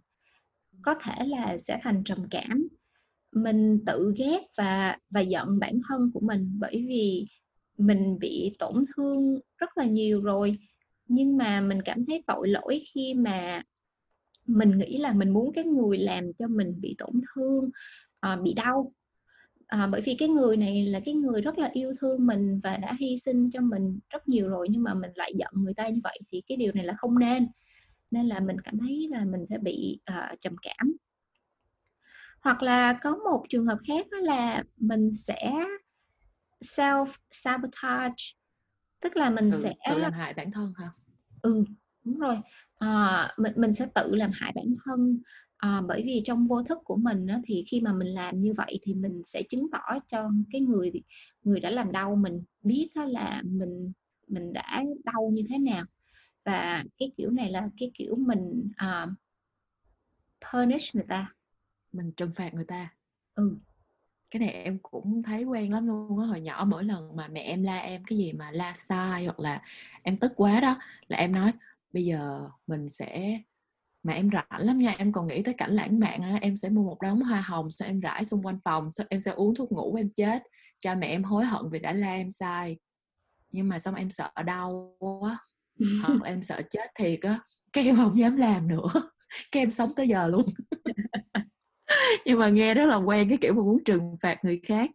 Có 0.83 0.95
thể 0.95 1.27
là 1.27 1.59
sẽ 1.59 1.81
thành 1.83 2.05
trầm 2.05 2.27
cảm 2.31 2.69
mình 3.33 3.85
tự 3.87 4.15
ghét 4.17 4.41
và 4.59 4.97
và 5.11 5.21
giận 5.21 5.59
bản 5.59 5.81
thân 5.89 6.11
của 6.15 6.21
mình 6.21 6.57
bởi 6.59 6.85
vì 6.89 7.27
mình 7.79 8.19
bị 8.19 8.53
tổn 8.59 8.85
thương 8.97 9.41
rất 9.59 9.79
là 9.79 9.85
nhiều 9.85 10.23
rồi. 10.23 10.59
Nhưng 11.09 11.37
mà 11.37 11.61
mình 11.61 11.83
cảm 11.83 12.07
thấy 12.07 12.25
tội 12.27 12.49
lỗi 12.49 12.83
khi 12.95 13.15
mà 13.15 13.63
mình 14.47 14.79
nghĩ 14.79 14.99
là 14.99 15.13
mình 15.13 15.31
muốn 15.31 15.53
cái 15.53 15.65
người 15.65 15.99
làm 15.99 16.33
cho 16.33 16.49
mình 16.49 16.81
bị 16.81 16.95
tổn 16.99 17.21
thương 17.35 17.71
à, 18.21 18.37
bị 18.37 18.55
đau. 18.55 18.93
À, 19.67 19.87
bởi 19.87 20.01
vì 20.01 20.15
cái 20.15 20.29
người 20.29 20.57
này 20.57 20.87
là 20.87 21.01
cái 21.01 21.15
người 21.15 21.41
rất 21.41 21.59
là 21.59 21.71
yêu 21.73 21.93
thương 22.01 22.27
mình 22.27 22.61
và 22.63 22.77
đã 22.77 22.97
hy 23.01 23.17
sinh 23.19 23.51
cho 23.51 23.61
mình 23.61 23.99
rất 24.11 24.29
nhiều 24.29 24.49
rồi 24.49 24.67
nhưng 24.71 24.83
mà 24.83 24.95
mình 24.95 25.11
lại 25.15 25.33
giận 25.39 25.51
người 25.55 25.75
ta 25.75 25.89
như 25.89 26.01
vậy 26.05 26.19
thì 26.33 26.43
cái 26.49 26.57
điều 26.57 26.73
này 26.73 26.85
là 26.85 26.95
không 26.99 27.19
nên. 27.19 27.47
Nên 28.11 28.27
là 28.27 28.41
mình 28.41 28.57
cảm 28.65 28.79
thấy 28.79 29.09
là 29.11 29.25
mình 29.25 29.47
sẽ 29.47 29.59
bị 29.59 30.01
uh, 30.11 30.41
trầm 30.41 30.57
cảm 30.63 30.97
hoặc 32.47 32.63
là 32.63 32.99
có 33.03 33.17
một 33.17 33.45
trường 33.49 33.67
hợp 33.67 33.79
khác 33.89 34.07
đó 34.11 34.19
là 34.19 34.65
mình 34.77 35.13
sẽ 35.13 35.53
self 36.61 37.07
sabotage 37.31 38.25
tức 39.01 39.17
là 39.17 39.31
mình 39.31 39.51
tự, 39.53 39.63
sẽ 39.63 39.75
tự 39.91 39.99
làm 39.99 40.13
hại 40.13 40.35
bản 40.35 40.51
thân 40.51 40.73
hả? 40.77 40.91
Ừ 41.43 41.65
đúng 42.05 42.19
rồi. 42.19 42.37
À, 42.79 43.35
mình 43.37 43.53
mình 43.57 43.75
sẽ 43.75 43.87
tự 43.95 44.15
làm 44.15 44.31
hại 44.35 44.53
bản 44.55 44.75
thân. 44.85 45.21
À, 45.57 45.83
bởi 45.89 46.03
vì 46.07 46.21
trong 46.25 46.47
vô 46.47 46.63
thức 46.63 46.79
của 46.85 46.97
mình 46.97 47.27
á, 47.27 47.41
thì 47.47 47.65
khi 47.69 47.81
mà 47.81 47.93
mình 47.93 48.09
làm 48.09 48.41
như 48.41 48.53
vậy 48.57 48.79
thì 48.83 48.95
mình 48.95 49.23
sẽ 49.25 49.43
chứng 49.49 49.71
tỏ 49.73 49.99
cho 50.07 50.31
cái 50.53 50.61
người 50.61 50.93
người 51.43 51.61
đã 51.61 51.71
làm 51.71 51.93
đau 51.93 52.17
mình 52.17 52.43
biết 52.63 52.89
á, 52.95 53.05
là 53.05 53.43
mình 53.45 53.93
mình 54.29 54.53
đã 54.53 54.85
đau 55.05 55.31
như 55.33 55.43
thế 55.49 55.59
nào. 55.59 55.85
Và 56.45 56.85
cái 56.99 57.13
kiểu 57.17 57.31
này 57.31 57.51
là 57.51 57.69
cái 57.79 57.91
kiểu 57.95 58.17
mình 58.17 58.69
uh, 58.87 59.11
punish 60.53 60.95
người 60.95 61.05
ta 61.09 61.33
mình 61.97 62.13
trừng 62.13 62.33
phạt 62.37 62.55
người 62.55 62.65
ta. 62.65 62.89
Ừ. 63.35 63.59
Cái 64.31 64.41
này 64.41 64.51
em 64.51 64.79
cũng 64.83 65.23
thấy 65.23 65.45
quen 65.45 65.73
lắm 65.73 65.87
luôn 65.87 66.19
á 66.21 66.27
hồi 66.27 66.41
nhỏ 66.41 66.65
mỗi 66.69 66.85
lần 66.85 67.17
mà 67.17 67.29
mẹ 67.29 67.41
em 67.41 67.63
la 67.63 67.79
em 67.79 68.05
cái 68.05 68.19
gì 68.19 68.33
mà 68.33 68.51
la 68.51 68.73
sai 68.73 69.25
hoặc 69.25 69.41
là 69.41 69.63
em 70.03 70.17
tức 70.17 70.33
quá 70.37 70.61
đó 70.61 70.79
là 71.09 71.17
em 71.17 71.33
nói 71.33 71.53
bây 71.93 72.05
giờ 72.05 72.49
mình 72.67 72.89
sẽ 72.89 73.41
mà 74.03 74.13
em 74.13 74.31
rảnh 74.33 74.67
lắm 74.67 74.79
nha 74.79 74.95
em 74.99 75.13
còn 75.13 75.27
nghĩ 75.27 75.43
tới 75.43 75.55
cảnh 75.55 75.71
lãng 75.71 76.01
mạn 76.01 76.21
đó 76.21 76.39
em 76.41 76.57
sẽ 76.57 76.69
mua 76.69 76.83
một 76.83 77.01
đống 77.03 77.23
hoa 77.23 77.41
hồng 77.41 77.71
sau 77.71 77.89
em 77.89 78.01
rải 78.01 78.25
xung 78.25 78.47
quanh 78.47 78.59
phòng 78.65 78.91
sau 78.91 79.07
em 79.11 79.21
sẽ 79.21 79.31
uống 79.31 79.55
thuốc 79.55 79.73
ngủ 79.73 79.95
em 79.95 80.11
chết. 80.15 80.43
Cha 80.79 80.95
mẹ 80.95 81.07
em 81.07 81.25
hối 81.25 81.45
hận 81.45 81.63
vì 81.71 81.79
đã 81.79 81.93
la 81.93 82.15
em 82.15 82.31
sai. 82.31 82.77
Nhưng 83.53 83.69
mà 83.69 83.79
xong 83.79 83.95
em 83.95 84.11
sợ 84.11 84.31
đau 84.47 84.97
quá 84.99 85.39
hoặc 86.03 86.19
em 86.25 86.43
sợ 86.43 86.63
chết 86.71 86.91
thiệt 86.99 87.21
á 87.23 87.41
cái 87.73 87.85
em 87.85 87.97
không 87.97 88.19
dám 88.19 88.37
làm 88.37 88.69
nữa 88.69 88.89
các 89.53 89.61
em 89.61 89.71
sống 89.71 89.93
tới 89.97 90.09
giờ 90.09 90.29
luôn 90.29 90.45
nhưng 92.25 92.39
mà 92.39 92.49
nghe 92.49 92.75
rất 92.75 92.87
là 92.87 92.97
quen 92.97 93.29
cái 93.29 93.39
kiểu 93.41 93.55
mà 93.55 93.63
muốn 93.63 93.85
trừng 93.85 94.17
phạt 94.23 94.45
người 94.45 94.61
khác. 94.67 94.91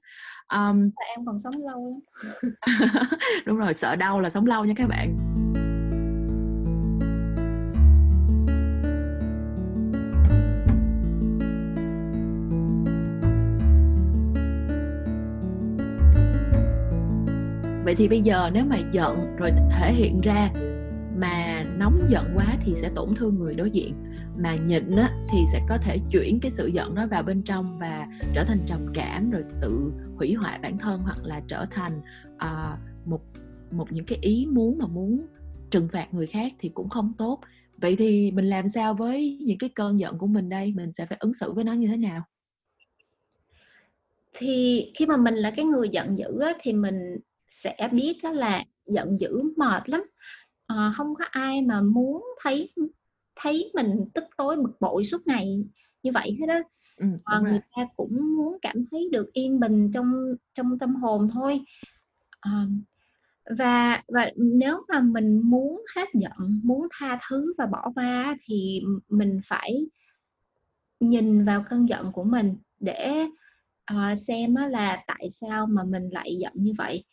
Um, 0.54 0.90
em 1.16 1.26
còn 1.26 1.40
sống 1.40 1.54
lâu 1.72 2.02
lắm. 2.24 2.54
Đúng 3.46 3.58
rồi 3.58 3.74
sợ 3.74 3.96
đau 3.96 4.20
là 4.20 4.30
sống 4.30 4.46
lâu 4.46 4.66
nha 4.66 4.74
các 4.78 4.88
bạn. 4.88 5.18
Vậy 17.86 17.96
thì 17.96 18.08
bây 18.08 18.22
giờ 18.22 18.50
nếu 18.54 18.66
mà 18.66 18.78
giận 18.92 19.36
rồi 19.38 19.50
thể 19.72 19.94
hiện 19.94 20.22
ra 20.22 20.50
mà 21.18 21.64
nóng 21.78 21.98
giận 22.10 22.34
quá 22.36 22.46
thì 22.62 22.74
sẽ 22.76 22.90
tổn 22.96 23.16
thương 23.16 23.40
người 23.40 23.56
đối 23.56 23.72
diện 23.72 23.94
mà 24.38 24.56
nhịn 24.56 24.96
á, 24.96 25.26
thì 25.32 25.38
sẽ 25.52 25.62
có 25.70 25.78
thể 25.78 25.98
chuyển 26.12 26.40
cái 26.40 26.52
sự 26.52 26.68
giận 26.68 26.96
đó 26.96 27.08
vào 27.08 27.24
bên 27.24 27.42
trong 27.44 27.80
và 27.80 28.08
trở 28.34 28.44
thành 28.44 28.60
trầm 28.66 28.88
cảm 28.94 29.32
rồi 29.32 29.44
tự 29.62 29.92
hủy 30.16 30.34
hoại 30.34 30.60
bản 30.60 30.78
thân 30.78 31.02
hoặc 31.02 31.18
là 31.24 31.42
trở 31.48 31.66
thành 31.72 32.02
uh, 32.36 33.08
một 33.08 33.22
một 33.72 33.92
những 33.92 34.06
cái 34.06 34.18
ý 34.22 34.48
muốn 34.52 34.78
mà 34.78 34.88
muốn 34.88 35.26
trừng 35.70 35.88
phạt 35.92 36.14
người 36.14 36.28
khác 36.28 36.54
thì 36.60 36.70
cũng 36.70 36.90
không 36.90 37.14
tốt. 37.18 37.40
Vậy 37.78 37.96
thì 37.96 38.32
mình 38.32 38.46
làm 38.46 38.70
sao 38.70 38.94
với 38.94 39.38
những 39.42 39.58
cái 39.58 39.70
cơn 39.70 40.00
giận 40.00 40.18
của 40.18 40.28
mình 40.28 40.50
đây? 40.50 40.74
Mình 40.76 40.92
sẽ 40.92 41.06
phải 41.06 41.18
ứng 41.22 41.34
xử 41.34 41.54
với 41.54 41.64
nó 41.64 41.74
như 41.74 41.88
thế 41.88 41.98
nào? 41.98 42.24
Thì 44.34 44.86
khi 44.96 45.06
mà 45.06 45.18
mình 45.18 45.36
là 45.36 45.52
cái 45.52 45.66
người 45.66 45.90
giận 45.90 46.18
dữ 46.18 46.40
á, 46.40 46.54
thì 46.62 46.74
mình 46.74 47.18
sẽ 47.48 47.90
biết 47.92 48.24
là 48.24 48.64
giận 48.86 49.20
dữ 49.20 49.42
mệt 49.58 49.90
lắm. 49.90 50.04
À, 50.68 50.94
không 50.98 51.16
có 51.16 51.26
ai 51.32 51.62
mà 51.62 51.82
muốn 51.82 52.24
thấy 52.42 52.74
thấy 53.36 53.72
mình 53.74 54.06
tức 54.14 54.24
tối 54.38 54.56
bực 54.56 54.72
bội 54.80 55.06
suốt 55.06 55.28
ngày 55.28 55.66
như 56.04 56.12
vậy 56.12 56.38
hết 56.40 56.46
đó 56.48 56.60
ừ, 56.98 57.08
à, 57.24 57.40
người 57.40 57.60
ta 57.76 57.88
cũng 57.96 58.36
muốn 58.38 58.58
cảm 58.62 58.76
thấy 58.92 59.10
được 59.12 59.34
yên 59.34 59.60
bình 59.60 59.92
trong 59.94 60.36
trong 60.54 60.80
tâm 60.80 60.96
hồn 60.96 61.28
thôi. 61.34 61.62
À, 62.40 62.66
và 63.58 64.04
và 64.08 64.32
nếu 64.36 64.86
mà 64.90 65.00
mình 65.00 65.42
muốn 65.44 65.86
hết 65.96 66.10
giận 66.14 66.62
muốn 66.64 66.88
tha 67.00 67.20
thứ 67.30 67.54
và 67.58 67.66
bỏ 67.66 67.92
qua 67.96 68.38
thì 68.46 68.82
mình 69.10 69.40
phải 69.46 69.88
nhìn 71.00 71.46
vào 71.46 71.64
cơn 71.70 71.90
giận 71.90 72.12
của 72.12 72.24
mình 72.24 72.58
để 72.80 73.26
uh, 73.94 74.18
xem 74.28 74.56
là 74.56 75.04
tại 75.08 75.30
sao 75.32 75.68
mà 75.68 75.84
mình 75.84 76.10
lại 76.10 76.36
giận 76.40 76.54
như 76.56 76.74
vậy. 76.78 77.04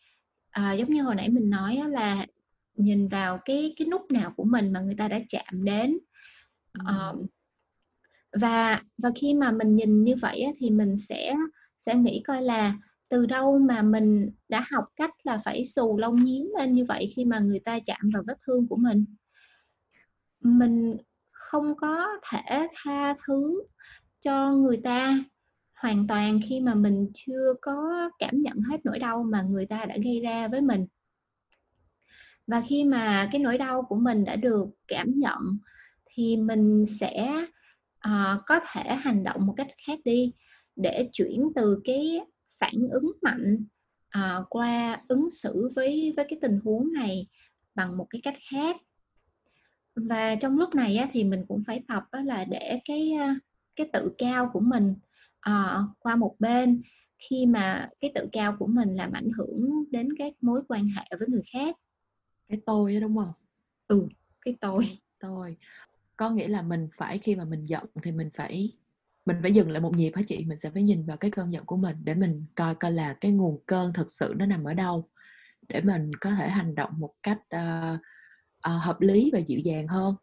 À, 0.50 0.72
giống 0.72 0.92
như 0.92 1.02
hồi 1.02 1.14
nãy 1.14 1.28
mình 1.28 1.50
nói 1.50 1.82
là 1.88 2.26
nhìn 2.74 3.08
vào 3.08 3.38
cái 3.44 3.74
cái 3.76 3.88
nút 3.88 4.10
nào 4.10 4.32
của 4.36 4.44
mình 4.44 4.72
mà 4.72 4.80
người 4.80 4.94
ta 4.98 5.08
đã 5.08 5.20
chạm 5.28 5.64
đến 5.64 5.98
um, 6.74 7.26
và 8.32 8.82
và 8.98 9.10
khi 9.14 9.34
mà 9.34 9.50
mình 9.50 9.76
nhìn 9.76 10.04
như 10.04 10.14
vậy 10.22 10.44
thì 10.58 10.70
mình 10.70 10.96
sẽ 10.96 11.34
sẽ 11.80 11.94
nghĩ 11.94 12.22
coi 12.26 12.42
là 12.42 12.74
từ 13.10 13.26
đâu 13.26 13.58
mà 13.58 13.82
mình 13.82 14.30
đã 14.48 14.64
học 14.70 14.84
cách 14.96 15.10
là 15.22 15.40
phải 15.44 15.64
xù 15.64 15.98
lông 15.98 16.24
nhím 16.24 16.48
lên 16.58 16.72
như 16.72 16.84
vậy 16.84 17.12
khi 17.16 17.24
mà 17.24 17.38
người 17.38 17.60
ta 17.60 17.78
chạm 17.86 18.10
vào 18.14 18.22
vết 18.26 18.38
thương 18.46 18.68
của 18.68 18.76
mình. 18.76 19.04
Mình 20.40 20.96
không 21.30 21.76
có 21.76 22.06
thể 22.30 22.68
tha 22.74 23.14
thứ 23.26 23.62
cho 24.20 24.52
người 24.52 24.80
ta 24.84 25.18
hoàn 25.74 26.06
toàn 26.06 26.40
khi 26.48 26.60
mà 26.60 26.74
mình 26.74 27.10
chưa 27.14 27.54
có 27.62 28.10
cảm 28.18 28.42
nhận 28.42 28.60
hết 28.70 28.76
nỗi 28.84 28.98
đau 28.98 29.22
mà 29.22 29.42
người 29.42 29.66
ta 29.66 29.84
đã 29.84 29.96
gây 30.04 30.20
ra 30.20 30.48
với 30.48 30.60
mình. 30.60 30.86
Và 32.46 32.62
khi 32.66 32.84
mà 32.84 33.28
cái 33.32 33.40
nỗi 33.40 33.58
đau 33.58 33.82
của 33.82 33.96
mình 33.96 34.24
đã 34.24 34.36
được 34.36 34.66
cảm 34.88 35.12
nhận 35.16 35.58
thì 36.08 36.36
mình 36.36 36.84
sẽ 36.86 37.44
uh, 38.08 38.40
có 38.46 38.60
thể 38.72 38.94
hành 38.94 39.24
động 39.24 39.46
một 39.46 39.54
cách 39.56 39.66
khác 39.86 39.98
đi 40.04 40.32
để 40.76 41.08
chuyển 41.12 41.48
từ 41.54 41.80
cái 41.84 42.20
phản 42.58 42.74
ứng 42.90 43.12
mạnh 43.22 43.64
uh, 44.18 44.46
qua 44.50 45.02
ứng 45.08 45.30
xử 45.30 45.70
với 45.76 46.12
với 46.16 46.26
cái 46.28 46.38
tình 46.42 46.60
huống 46.64 46.92
này 46.92 47.26
bằng 47.74 47.98
một 47.98 48.06
cái 48.10 48.20
cách 48.24 48.36
khác. 48.50 48.76
Và 49.94 50.34
trong 50.34 50.58
lúc 50.58 50.74
này 50.74 50.96
á, 50.96 51.08
thì 51.12 51.24
mình 51.24 51.44
cũng 51.48 51.62
phải 51.66 51.82
tập 51.88 52.04
á, 52.10 52.22
là 52.22 52.44
để 52.44 52.80
cái 52.84 53.12
cái 53.76 53.88
tự 53.92 54.14
cao 54.18 54.50
của 54.52 54.60
mình 54.60 54.94
uh, 55.50 55.90
qua 55.98 56.16
một 56.16 56.36
bên 56.38 56.82
khi 57.18 57.46
mà 57.46 57.90
cái 58.00 58.12
tự 58.14 58.28
cao 58.32 58.56
của 58.58 58.66
mình 58.66 58.96
làm 58.96 59.12
ảnh 59.12 59.30
hưởng 59.36 59.84
đến 59.90 60.08
các 60.18 60.32
mối 60.40 60.62
quan 60.68 60.88
hệ 60.88 61.04
với 61.18 61.28
người 61.28 61.42
khác. 61.52 61.76
Cái 62.48 62.60
tôi 62.66 62.94
đó 62.94 63.00
đúng 63.00 63.16
không? 63.16 63.32
Ừ 63.88 64.08
cái 64.44 64.56
tôi. 64.60 64.98
Tôi 65.20 65.56
có 66.18 66.30
nghĩa 66.30 66.48
là 66.48 66.62
mình 66.62 66.88
phải 66.96 67.18
khi 67.18 67.36
mà 67.36 67.44
mình 67.44 67.66
giận 67.66 67.84
thì 68.02 68.12
mình 68.12 68.30
phải 68.36 68.72
mình 69.26 69.36
phải 69.42 69.52
dừng 69.52 69.70
lại 69.70 69.80
một 69.80 69.96
nhịp 69.96 70.12
hả 70.14 70.22
chị? 70.28 70.44
Mình 70.44 70.58
sẽ 70.58 70.70
phải 70.70 70.82
nhìn 70.82 71.06
vào 71.06 71.16
cái 71.16 71.30
cơn 71.30 71.52
giận 71.52 71.64
của 71.64 71.76
mình 71.76 71.96
để 72.04 72.14
mình 72.14 72.44
coi 72.54 72.74
coi 72.74 72.92
là 72.92 73.14
cái 73.14 73.32
nguồn 73.32 73.58
cơn 73.66 73.92
thực 73.92 74.10
sự 74.10 74.34
nó 74.36 74.46
nằm 74.46 74.64
ở 74.64 74.74
đâu 74.74 75.08
để 75.68 75.80
mình 75.80 76.10
có 76.20 76.30
thể 76.30 76.48
hành 76.48 76.74
động 76.74 76.90
một 76.98 77.12
cách 77.22 77.38
uh, 77.56 78.00
uh, 78.68 78.82
hợp 78.82 79.00
lý 79.00 79.30
và 79.32 79.38
dịu 79.38 79.60
dàng 79.60 79.86
hơn. 79.86 80.14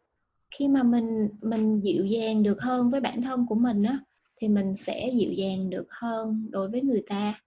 Khi 0.50 0.68
mà 0.68 0.82
mình 0.82 1.28
mình 1.42 1.80
dịu 1.80 2.04
dàng 2.04 2.42
được 2.42 2.62
hơn 2.62 2.90
với 2.90 3.00
bản 3.00 3.22
thân 3.22 3.46
của 3.48 3.54
mình 3.54 3.82
á 3.82 3.98
thì 4.36 4.48
mình 4.48 4.76
sẽ 4.76 5.10
dịu 5.14 5.32
dàng 5.32 5.70
được 5.70 5.86
hơn 5.90 6.48
đối 6.50 6.70
với 6.70 6.82
người 6.82 7.02
ta. 7.08 7.40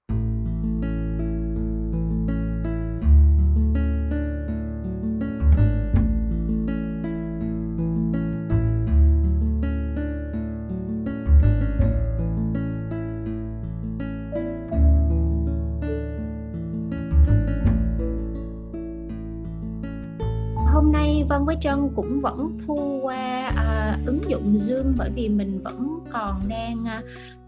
Trân 21.61 21.89
cũng 21.95 22.21
vẫn 22.21 22.57
thu 22.65 22.99
qua 23.03 23.51
à, 23.55 23.97
ứng 24.05 24.21
dụng 24.29 24.55
Zoom 24.55 24.93
bởi 24.97 25.09
vì 25.15 25.29
mình 25.29 25.61
vẫn 25.63 25.99
còn 26.13 26.41
đang 26.49 26.85
à, 26.85 27.01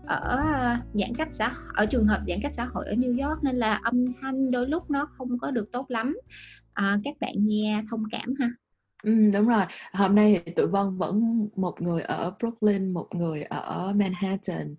ở 0.06 0.40
giãn 0.94 1.16
cách 1.18 1.28
xã 1.32 1.54
ở 1.74 1.86
trường 1.86 2.08
hợp 2.08 2.20
giãn 2.28 2.40
cách 2.44 2.54
xã 2.54 2.66
hội 2.66 2.86
ở 2.88 2.94
New 2.94 3.30
York 3.30 3.44
nên 3.44 3.56
là 3.56 3.80
âm 3.84 4.06
thanh 4.22 4.52
đôi 4.52 4.68
lúc 4.68 4.90
nó 4.92 5.10
không 5.18 5.40
có 5.40 5.52
được 5.52 5.72
tốt 5.72 5.86
lắm 5.90 6.18
à, 6.74 7.00
các 7.04 7.16
bạn 7.20 7.34
nghe 7.38 7.84
thông 7.90 8.04
cảm 8.12 8.34
ha 8.40 8.50
Ừ, 9.04 9.32
đúng 9.34 9.48
rồi. 9.48 9.64
Hôm 9.94 10.16
nay 10.16 10.42
thì 10.46 10.52
tụi 10.52 10.68
Vân 10.68 10.98
vẫn 10.98 11.48
một 11.56 11.82
người 11.82 12.02
ở 12.02 12.34
Brooklyn, 12.40 12.94
một 12.94 13.08
người 13.16 13.44
ở 13.44 13.94
Manhattan. 13.96 14.76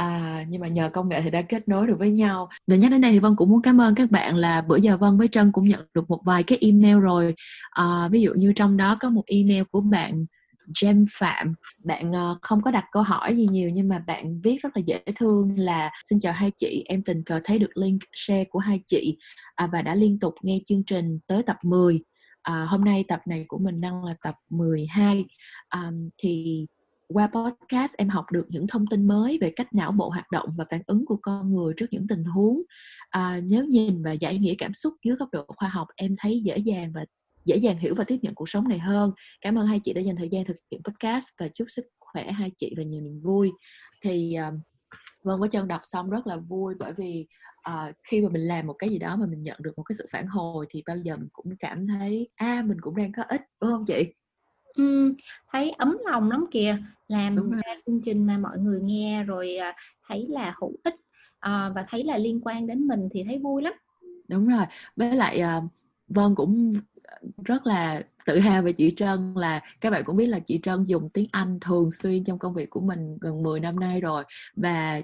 À, 0.00 0.44
nhưng 0.48 0.60
mà 0.60 0.68
nhờ 0.68 0.90
công 0.92 1.08
nghệ 1.08 1.20
thì 1.22 1.30
đã 1.30 1.42
kết 1.42 1.68
nối 1.68 1.86
được 1.86 1.96
với 1.98 2.10
nhau. 2.10 2.48
Để 2.66 2.78
nhắc 2.78 2.90
đến 2.90 3.00
đây 3.00 3.12
thì 3.12 3.18
Vân 3.18 3.36
cũng 3.36 3.50
muốn 3.50 3.62
cảm 3.62 3.80
ơn 3.80 3.94
các 3.94 4.10
bạn 4.10 4.36
là 4.36 4.60
bữa 4.60 4.76
giờ 4.76 4.96
Vân 4.96 5.18
với 5.18 5.28
Trân 5.28 5.52
cũng 5.52 5.68
nhận 5.68 5.86
được 5.94 6.10
một 6.10 6.20
vài 6.24 6.42
cái 6.42 6.58
email 6.60 6.98
rồi. 6.98 7.34
À, 7.70 8.08
ví 8.12 8.22
dụ 8.22 8.34
như 8.34 8.52
trong 8.56 8.76
đó 8.76 8.96
có 9.00 9.10
một 9.10 9.22
email 9.26 9.62
của 9.70 9.80
bạn 9.80 10.26
Jem 10.74 11.06
Phạm 11.18 11.54
bạn 11.84 12.12
ờ, 12.12 12.38
không 12.42 12.62
có 12.62 12.70
đặt 12.70 12.84
câu 12.92 13.02
hỏi 13.02 13.36
gì 13.36 13.46
nhiều 13.50 13.70
nhưng 13.70 13.88
mà 13.88 13.98
bạn 13.98 14.40
viết 14.40 14.62
rất 14.62 14.76
là 14.76 14.82
dễ 14.86 15.00
thương 15.16 15.58
là 15.58 15.90
xin 16.08 16.18
chào 16.20 16.32
hai 16.32 16.50
chị 16.58 16.84
em 16.88 17.02
tình 17.02 17.24
cờ 17.24 17.40
thấy 17.44 17.58
được 17.58 17.76
link 17.76 18.00
share 18.12 18.44
của 18.44 18.58
hai 18.58 18.80
chị 18.86 19.16
à, 19.54 19.68
và 19.72 19.82
đã 19.82 19.94
liên 19.94 20.18
tục 20.18 20.34
nghe 20.42 20.58
chương 20.66 20.84
trình 20.84 21.18
tới 21.26 21.42
tập 21.42 21.56
10 21.64 22.00
à, 22.42 22.66
hôm 22.68 22.84
nay 22.84 23.04
tập 23.08 23.20
này 23.26 23.44
của 23.48 23.58
mình 23.58 23.80
đang 23.80 24.04
là 24.04 24.14
tập 24.22 24.34
12 24.50 25.24
à, 25.68 25.90
thì 26.18 26.66
qua 27.14 27.26
podcast 27.26 27.94
em 27.96 28.08
học 28.08 28.24
được 28.32 28.46
những 28.48 28.66
thông 28.66 28.86
tin 28.86 29.08
mới 29.08 29.38
về 29.40 29.52
cách 29.56 29.74
não 29.74 29.92
bộ 29.92 30.08
hoạt 30.08 30.30
động 30.30 30.48
và 30.56 30.64
phản 30.70 30.82
ứng 30.86 31.06
của 31.06 31.16
con 31.22 31.50
người 31.50 31.74
trước 31.76 31.86
những 31.90 32.06
tình 32.08 32.24
huống. 32.24 32.62
À, 33.10 33.40
nếu 33.44 33.64
nhìn 33.64 34.02
và 34.02 34.12
giải 34.12 34.38
nghĩa 34.38 34.54
cảm 34.58 34.74
xúc 34.74 34.94
dưới 35.04 35.16
góc 35.16 35.28
độ 35.32 35.44
khoa 35.48 35.68
học 35.68 35.88
em 35.96 36.16
thấy 36.18 36.40
dễ 36.40 36.58
dàng 36.58 36.92
và 36.94 37.04
dễ 37.44 37.56
dàng 37.56 37.78
hiểu 37.78 37.94
và 37.94 38.04
tiếp 38.04 38.18
nhận 38.22 38.34
cuộc 38.34 38.48
sống 38.48 38.68
này 38.68 38.78
hơn. 38.78 39.12
Cảm 39.40 39.58
ơn 39.58 39.66
hai 39.66 39.80
chị 39.82 39.92
đã 39.92 40.00
dành 40.00 40.16
thời 40.16 40.28
gian 40.28 40.44
thực 40.44 40.56
hiện 40.70 40.80
podcast 40.84 41.26
và 41.40 41.48
chúc 41.48 41.66
sức 41.70 41.84
khỏe 42.00 42.30
hai 42.30 42.50
chị 42.56 42.74
và 42.76 42.82
nhiều 42.82 43.00
niềm 43.00 43.20
vui. 43.20 43.50
Thì 44.02 44.36
uh, 44.48 44.54
vâng 45.24 45.40
với 45.40 45.48
chân 45.48 45.68
đọc 45.68 45.80
xong 45.84 46.10
rất 46.10 46.26
là 46.26 46.36
vui 46.36 46.74
bởi 46.78 46.92
vì 46.96 47.26
uh, 47.70 47.94
khi 48.04 48.20
mà 48.20 48.28
mình 48.28 48.42
làm 48.42 48.66
một 48.66 48.74
cái 48.78 48.90
gì 48.90 48.98
đó 48.98 49.16
mà 49.16 49.26
mình 49.26 49.42
nhận 49.42 49.56
được 49.62 49.72
một 49.76 49.82
cái 49.82 49.96
sự 49.98 50.06
phản 50.12 50.26
hồi 50.26 50.66
thì 50.70 50.82
bao 50.86 50.96
giờ 50.96 51.16
mình 51.16 51.28
cũng 51.32 51.56
cảm 51.58 51.86
thấy 51.86 52.28
a 52.34 52.46
à, 52.46 52.62
mình 52.62 52.80
cũng 52.80 52.96
đang 52.96 53.12
có 53.12 53.22
ích 53.28 53.40
đúng 53.60 53.70
không 53.70 53.84
chị? 53.86 54.14
Ừ, 54.74 55.14
thấy 55.52 55.70
ấm 55.70 55.98
lòng 56.04 56.30
lắm 56.30 56.44
kìa. 56.50 56.76
Làm 57.08 57.50
ra 57.50 57.74
chương 57.86 58.00
trình 58.04 58.26
mà 58.26 58.38
mọi 58.38 58.58
người 58.58 58.80
nghe 58.80 59.24
rồi 59.24 59.56
uh, 59.70 59.74
thấy 60.08 60.26
là 60.28 60.54
hữu 60.60 60.76
ích 60.84 60.94
uh, 60.94 61.74
và 61.74 61.84
thấy 61.88 62.04
là 62.04 62.18
liên 62.18 62.40
quan 62.42 62.66
đến 62.66 62.86
mình 62.86 63.08
thì 63.12 63.24
thấy 63.24 63.38
vui 63.38 63.62
lắm. 63.62 63.72
Đúng 64.28 64.48
rồi. 64.48 64.64
Với 64.96 65.16
lại 65.16 65.42
uh, 65.58 65.64
vân 66.08 66.34
cũng 66.34 66.72
rất 67.44 67.66
là 67.66 68.02
tự 68.26 68.38
hào 68.38 68.62
về 68.62 68.72
chị 68.72 68.92
Trân 68.96 69.34
là 69.34 69.60
các 69.80 69.90
bạn 69.90 70.04
cũng 70.04 70.16
biết 70.16 70.26
là 70.26 70.38
chị 70.38 70.60
Trân 70.62 70.84
dùng 70.84 71.08
tiếng 71.14 71.26
Anh 71.32 71.58
thường 71.60 71.90
xuyên 71.90 72.24
trong 72.24 72.38
công 72.38 72.54
việc 72.54 72.70
của 72.70 72.80
mình 72.80 73.18
gần 73.20 73.42
10 73.42 73.60
năm 73.60 73.80
nay 73.80 74.00
rồi 74.00 74.24
và 74.56 75.00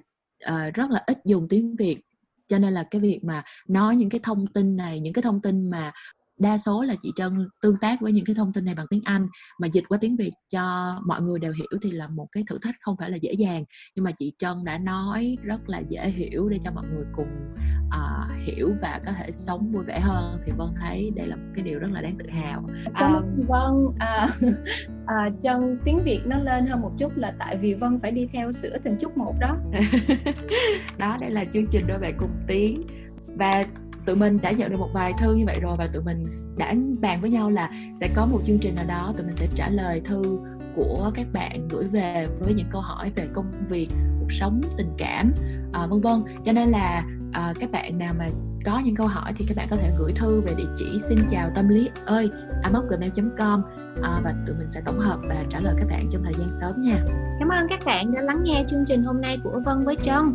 uh, 0.49 0.75
rất 0.75 0.91
là 0.91 1.03
ít 1.07 1.19
dùng 1.25 1.49
tiếng 1.49 1.77
Việt. 1.77 2.01
Cho 2.49 2.59
nên 2.59 2.73
là 2.73 2.83
cái 2.91 3.01
việc 3.01 3.21
mà 3.25 3.45
nói 3.69 3.97
những 3.97 4.11
cái 4.11 4.21
thông 4.23 4.47
tin 4.47 4.77
này 4.77 5.01
những 5.01 5.13
cái 5.13 5.23
thông 5.23 5.41
tin 5.43 5.71
mà 5.71 5.93
đa 6.39 6.59
số 6.59 6.83
là 6.83 6.95
chị 7.03 7.13
Trân 7.17 7.49
tương 7.63 7.77
tác 7.81 8.01
với 8.01 8.13
những 8.13 8.25
cái 8.25 8.35
thông 8.35 8.53
tin 8.53 8.65
này 8.65 8.75
bằng 8.75 8.87
tiếng 8.91 9.03
Anh 9.05 9.27
mà 9.61 9.69
dịch 9.73 9.85
qua 9.89 9.99
tiếng 10.01 10.17
Việt 10.17 10.33
cho 10.53 10.95
mọi 11.07 11.23
người 11.23 11.39
đều 11.39 11.53
hiểu 11.53 11.81
thì 11.83 11.91
là 11.91 12.09
một 12.09 12.27
cái 12.33 12.45
thử 12.51 12.59
thách 12.63 12.75
không 12.81 12.97
phải 12.99 13.11
là 13.11 13.17
dễ 13.17 13.33
dàng 13.33 13.65
nhưng 13.95 14.05
mà 14.05 14.11
chị 14.17 14.33
Trân 14.39 14.65
đã 14.65 14.79
nói 14.79 15.37
rất 15.43 15.69
là 15.69 15.79
dễ 15.79 16.09
hiểu 16.09 16.49
để 16.49 16.59
cho 16.65 16.71
mọi 16.71 16.87
người 16.87 17.05
cùng 17.13 17.29
uh, 17.87 18.47
hiểu 18.47 18.73
và 18.83 19.01
có 19.07 19.13
thể 19.13 19.33
sống 19.33 19.73
vui 19.73 19.85
vẻ 19.85 20.01
hơn 20.01 20.41
thì 20.47 20.53
Vân 20.57 20.69
thấy 20.81 21.13
đây 21.17 21.27
là 21.27 21.37
một 21.37 21.53
cái 21.55 21.65
điều 21.65 21.79
rất 21.79 21.89
là 21.93 22.01
đáng 22.01 22.19
tự 22.19 22.31
hào. 22.31 22.63
Um, 23.01 23.47
Vân. 23.49 23.97
À, 23.99 24.29
à, 25.07 25.31
Trân 25.43 25.79
tiếng 25.85 26.01
Việt 26.05 26.21
nó 26.27 26.39
lên 26.39 26.67
hơn 26.67 26.81
một 26.81 26.93
chút 26.99 27.17
là 27.17 27.35
tại 27.39 27.57
vì 27.57 27.75
Vân 27.75 27.99
phải 28.03 28.11
đi 28.11 28.27
theo 28.33 28.53
sửa 28.53 28.79
từng 28.85 28.97
chút 28.97 29.17
một 29.17 29.35
đó. 29.41 29.57
đó 30.99 31.17
đây 31.21 31.31
là 31.31 31.45
chương 31.45 31.67
trình 31.71 31.87
đôi 31.87 31.99
bạn 31.99 32.17
cùng 32.19 32.31
tiếng 32.47 32.83
và 33.39 33.65
tụi 34.07 34.17
mình 34.17 34.39
đã 34.43 34.51
nhận 34.51 34.71
được 34.71 34.79
một 34.79 34.91
vài 34.93 35.13
thư 35.19 35.35
như 35.35 35.45
vậy 35.47 35.61
rồi 35.61 35.77
và 35.79 35.87
tụi 35.93 36.03
mình 36.03 36.27
đã 36.57 36.75
bàn 37.01 37.21
với 37.21 37.31
nhau 37.31 37.51
là 37.51 37.71
sẽ 37.95 38.09
có 38.15 38.27
một 38.27 38.41
chương 38.47 38.59
trình 38.59 38.75
nào 38.75 38.85
đó 38.89 39.13
tụi 39.17 39.27
mình 39.27 39.37
sẽ 39.37 39.47
trả 39.55 39.69
lời 39.69 40.01
thư 40.05 40.23
của 40.77 41.11
các 41.15 41.27
bạn 41.33 41.69
gửi 41.69 41.85
về 41.85 42.29
với 42.41 42.55
những 42.55 42.67
câu 42.71 42.81
hỏi 42.81 43.13
về 43.17 43.29
công 43.35 43.53
việc 43.69 43.89
cuộc 44.21 44.33
sống 44.33 44.61
tình 44.77 44.91
cảm 44.99 45.33
à, 45.73 45.87
vân 45.87 46.01
vân. 46.01 46.23
Cho 46.45 46.53
nên 46.53 46.71
là 46.71 47.05
à, 47.33 47.53
các 47.61 47.71
bạn 47.71 47.99
nào 47.99 48.15
mà 48.19 48.29
có 48.65 48.79
những 48.79 48.95
câu 48.95 49.07
hỏi 49.07 49.33
thì 49.37 49.45
các 49.49 49.57
bạn 49.57 49.67
có 49.71 49.77
thể 49.77 49.93
gửi 49.99 50.13
thư 50.13 50.41
về 50.41 50.53
địa 50.57 50.69
chỉ 50.77 50.99
xin 51.09 51.19
chào 51.31 51.51
tâm 51.55 51.69
lý 51.69 51.89
ơi 52.05 52.31
gmail.com 52.91 53.63
à, 54.03 54.21
và 54.25 54.35
tụi 54.47 54.57
mình 54.57 54.71
sẽ 54.71 54.81
tổng 54.85 54.99
hợp 54.99 55.19
và 55.29 55.45
trả 55.51 55.61
lời 55.61 55.75
các 55.79 55.87
bạn 55.91 56.09
trong 56.13 56.23
thời 56.25 56.35
gian 56.39 56.51
sớm 56.61 56.75
nha. 56.83 57.05
Cảm 57.41 57.49
ơn 57.49 57.67
các 57.69 57.79
bạn 57.85 58.15
đã 58.15 58.21
lắng 58.21 58.43
nghe 58.45 58.65
chương 58.69 58.85
trình 58.87 59.03
hôm 59.03 59.21
nay 59.21 59.39
của 59.45 59.61
Vân 59.65 59.85
với 59.85 59.97
Trân. 60.03 60.35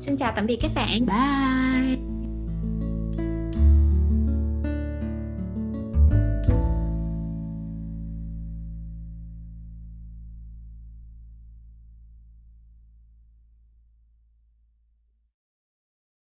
Xin 0.00 0.16
chào 0.16 0.32
tạm 0.36 0.46
biệt 0.46 0.58
các 0.62 0.70
bạn. 0.74 1.06
Bye 1.06 1.61